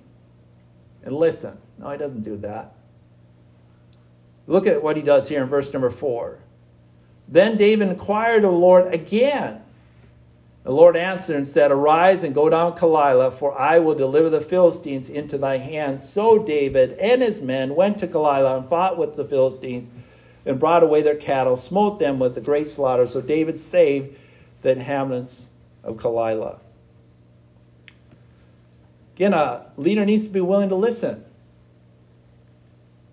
and 1.03 1.15
listen. 1.15 1.59
No, 1.77 1.91
he 1.91 1.97
doesn't 1.99 2.23
do 2.23 2.37
that. 2.37 2.73
Look 4.47 4.65
at 4.65 4.81
what 4.81 4.97
he 4.97 5.03
does 5.03 5.29
here 5.29 5.43
in 5.43 5.47
verse 5.47 5.71
number 5.71 5.91
four. 5.91 6.39
Then 7.27 7.57
David 7.57 7.89
inquired 7.89 8.45
of 8.45 8.51
the 8.51 8.57
Lord 8.57 8.93
again. 8.93 9.61
The 10.63 10.71
Lord 10.71 10.97
answered 10.97 11.37
and 11.37 11.47
said, 11.47 11.71
Arise 11.71 12.23
and 12.23 12.35
go 12.35 12.49
down 12.49 12.73
Keilah, 12.73 13.31
for 13.33 13.57
I 13.57 13.79
will 13.79 13.95
deliver 13.95 14.29
the 14.29 14.41
Philistines 14.41 15.09
into 15.09 15.37
thy 15.37 15.57
hand. 15.57 16.03
So 16.03 16.43
David 16.43 16.91
and 16.99 17.21
his 17.21 17.41
men 17.41 17.75
went 17.75 17.97
to 17.99 18.07
Keilah 18.07 18.57
and 18.57 18.67
fought 18.67 18.97
with 18.97 19.15
the 19.15 19.23
Philistines 19.23 19.91
and 20.45 20.59
brought 20.59 20.83
away 20.83 21.01
their 21.01 21.15
cattle, 21.15 21.57
smote 21.57 21.99
them 21.99 22.19
with 22.19 22.37
a 22.37 22.41
great 22.41 22.69
slaughter. 22.69 23.07
So 23.07 23.21
David 23.21 23.59
saved 23.59 24.17
the 24.61 24.71
inhabitants 24.71 25.47
of 25.83 25.97
Keilah. 25.97 26.59
Again, 29.15 29.33
a 29.33 29.65
leader 29.77 30.05
needs 30.05 30.27
to 30.27 30.33
be 30.33 30.41
willing 30.41 30.69
to 30.69 30.75
listen 30.75 31.25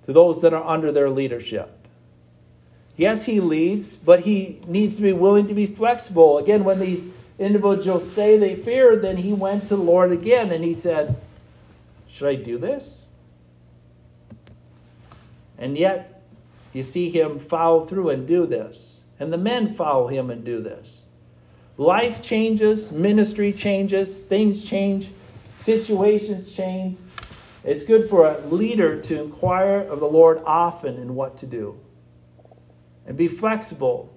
to 0.03 0.13
those 0.13 0.43
that 0.43 0.53
are 0.53 0.65
under 0.65 0.93
their 0.93 1.09
leadership. 1.09 1.74
Yes, 2.97 3.27
he 3.27 3.41
leads, 3.41 3.97
but 3.97 4.21
he 4.21 4.61
needs 4.67 4.97
to 4.97 5.03
be 5.03 5.13
willing 5.13 5.47
to 5.49 5.55
be 5.55 5.67
flexible. 5.67 6.39
Again, 6.39 6.65
when 6.65 6.79
these 6.79 7.07
individuals 7.39 8.09
say 8.09 8.39
they 8.39 8.55
fear, 8.55 8.97
then 8.97 9.17
he 9.17 9.33
went 9.33 9.63
to 9.65 9.77
the 9.77 9.83
Lord 9.83 10.13
again 10.13 10.53
and 10.53 10.63
he 10.63 10.75
said, 10.75 11.17
Should 12.09 12.29
I 12.29 12.35
do 12.37 12.57
this? 12.57 13.09
And 15.59 15.77
yet, 15.77 16.23
you 16.73 16.83
see 16.83 17.11
him 17.11 17.39
follow 17.39 17.87
through 17.87 18.11
and 18.11 18.27
do 18.27 18.47
this. 18.47 19.01
And 19.19 19.33
the 19.33 19.39
men 19.39 19.75
follow 19.75 20.09
him 20.09 20.31
and 20.31 20.45
do 20.45 20.61
this. 20.61 21.03
Life 21.77 22.23
changes, 22.23 22.93
ministry 22.93 23.53
changes, 23.53 24.13
things 24.13 24.65
change 24.65 25.11
situations 25.65 26.53
change. 26.53 26.99
It's 27.65 27.83
good 27.83 28.11
for 28.11 28.27
a 28.27 28.39
leader 28.49 29.01
to 29.01 29.23
inquire 29.23 29.79
of 29.79 29.99
the 29.99 30.07
Lord 30.07 30.43
often 30.45 30.97
in 30.97 31.15
what 31.15 31.39
to 31.39 31.47
do 31.47 31.81
and 33.07 33.17
be 33.17 33.29
flexible 33.29 34.13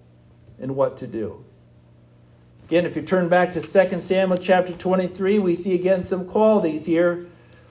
in 0.59 0.75
what 0.75 0.97
to 0.97 1.07
do. 1.07 1.43
Again, 2.65 2.85
if 2.85 2.95
you 2.95 3.01
turn 3.01 3.29
back 3.29 3.53
to 3.53 3.61
2 3.61 4.01
Samuel 4.01 4.37
chapter 4.37 4.73
23, 4.73 5.39
we 5.39 5.55
see 5.55 5.73
again 5.73 6.01
some 6.01 6.25
qualities 6.25 6.85
here 6.85 7.25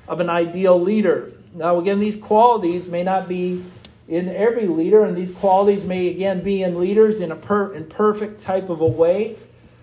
of 0.08 0.20
an 0.20 0.30
ideal 0.30 0.80
leader. 0.80 1.32
Now, 1.54 1.78
again, 1.78 1.98
these 1.98 2.16
qualities 2.16 2.88
may 2.88 3.02
not 3.02 3.28
be 3.28 3.62
in 4.08 4.28
every 4.28 4.66
leader, 4.66 5.04
and 5.04 5.16
these 5.16 5.32
qualities 5.32 5.84
may 5.84 6.08
again 6.08 6.42
be 6.42 6.62
in 6.62 6.78
leaders 6.78 7.20
in 7.20 7.32
a 7.32 7.36
per, 7.36 7.72
in 7.74 7.86
perfect 7.86 8.40
type 8.40 8.68
of 8.68 8.80
a 8.80 8.86
way. 8.86 9.36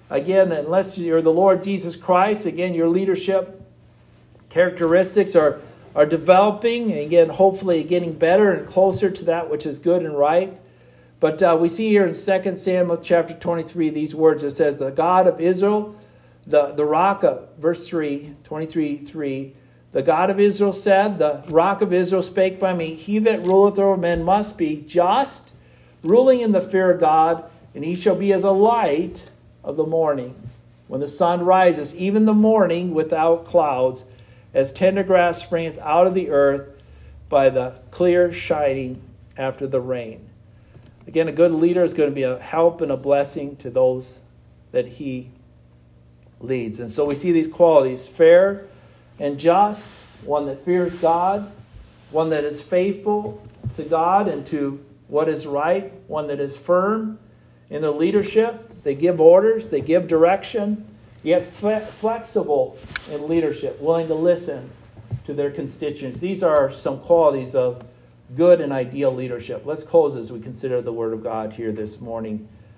Again, 0.10 0.52
unless 0.52 0.98
you're 0.98 1.22
the 1.22 1.34
Lord 1.34 1.62
Jesus 1.62 1.96
Christ, 1.96 2.46
again, 2.46 2.74
your 2.74 2.88
leadership 2.88 3.62
characteristics 4.50 5.36
are, 5.36 5.60
are 5.96 6.06
developing, 6.06 6.92
and 6.92 7.02
again, 7.02 7.30
hopefully 7.30 7.84
getting 7.84 8.14
better 8.14 8.52
and 8.52 8.68
closer 8.68 9.10
to 9.10 9.26
that 9.26 9.50
which 9.50 9.66
is 9.66 9.80
good 9.80 10.04
and 10.04 10.18
right. 10.18 10.58
But 11.24 11.42
uh, 11.42 11.58
we 11.58 11.70
see 11.70 11.88
here 11.88 12.06
in 12.06 12.16
2 12.16 12.56
Samuel 12.58 12.98
chapter 12.98 13.34
23 13.34 13.92
these 13.92 14.14
words. 14.14 14.44
It 14.44 14.52
says, 14.52 14.76
The 14.76 14.92
God 14.92 15.26
of 15.26 15.40
Israel, 15.40 15.96
the, 16.46 16.74
the 16.74 16.84
rock 16.84 17.24
of, 17.24 17.48
verse 17.58 17.88
3, 17.88 18.34
23, 18.44 18.98
3, 18.98 19.54
the 19.94 20.04
God 20.04 20.30
of 20.30 20.38
Israel 20.38 20.74
said, 20.74 21.20
The 21.20 21.42
rock 21.48 21.82
of 21.82 21.94
Israel 21.94 22.22
spake 22.22 22.60
by 22.60 22.74
me, 22.74 22.94
He 22.96 23.20
that 23.20 23.46
ruleth 23.46 23.80
over 23.80 23.96
men 23.96 24.26
must 24.26 24.58
be 24.58 24.76
just, 24.86 25.54
ruling 26.04 26.42
in 26.42 26.52
the 26.52 26.60
fear 26.60 26.92
of 26.92 27.00
God, 27.00 27.50
and 27.74 27.86
he 27.86 27.96
shall 27.96 28.18
be 28.18 28.34
as 28.34 28.44
a 28.44 28.52
light 28.52 29.30
of 29.64 29.78
the 29.78 29.86
morning, 29.86 30.36
when 30.90 31.00
the 31.00 31.08
sun 31.08 31.46
rises, 31.46 31.96
even 31.96 32.26
the 32.26 32.34
morning 32.34 32.94
without 32.94 33.46
clouds 33.46 34.04
as 34.54 34.74
tender 34.74 35.04
grass 35.04 35.42
springeth 35.42 35.80
out 35.80 36.06
of 36.06 36.16
the 36.16 36.30
earth 36.30 36.70
by 37.30 37.50
the 37.50 37.80
clear 37.92 38.34
shining 38.34 39.02
after 39.38 39.66
the 39.66 39.80
rain. 39.80 40.30
Again, 41.08 41.28
a 41.28 41.32
good 41.32 41.52
leader 41.52 41.84
is 41.84 41.94
going 41.94 42.10
to 42.10 42.16
be 42.16 42.24
a 42.24 42.40
help 42.40 42.82
and 42.82 42.92
a 42.92 42.98
blessing 42.98 43.56
to 43.58 43.70
those 43.70 44.22
that 44.72 44.88
he 44.88 45.30
leads. 46.40 46.80
And 46.80 46.90
so 46.90 47.06
we 47.06 47.16
see 47.16 47.32
these 47.32 47.48
qualities 47.48 48.08
fair 48.08 48.66
and 49.20 49.40
just, 49.40 49.86
one 50.24 50.46
that 50.48 50.64
fears 50.64 50.96
God, 50.96 51.52
one 52.12 52.30
that 52.30 52.44
is 52.44 52.62
faithful 52.62 53.46
to 53.76 53.84
God 53.84 54.28
and 54.28 54.46
to 54.48 54.84
what 55.08 55.30
is 55.30 55.46
right, 55.46 55.94
one 56.08 56.28
that 56.28 56.40
is 56.40 56.56
firm 56.58 57.20
in 57.70 57.82
their 57.82 57.92
leadership. 57.92 58.82
They 58.84 58.96
give 58.96 59.20
orders, 59.20 59.68
they 59.68 59.82
give 59.82 60.08
direction, 60.08 60.86
yet 61.22 61.46
flexible 61.46 62.78
in 63.12 63.28
leadership, 63.28 63.80
willing 63.80 64.08
to 64.08 64.16
listen 64.16 64.70
to 65.26 65.34
their 65.34 65.52
constituents. 65.52 66.20
These 66.20 66.44
are 66.44 66.72
some 66.72 67.00
qualities 67.00 67.56
of 67.56 67.84
good 68.36 68.62
and 68.62 68.74
ideal 68.74 69.14
leadership. 69.14 69.66
Let's 69.66 69.84
close 69.84 70.16
as 70.16 70.32
we 70.32 70.40
consider 70.40 70.82
the 70.82 70.94
Word 70.94 71.14
of 71.14 71.24
God 71.24 71.54
here 71.54 71.72
this 71.72 72.00
morning. 72.02 72.48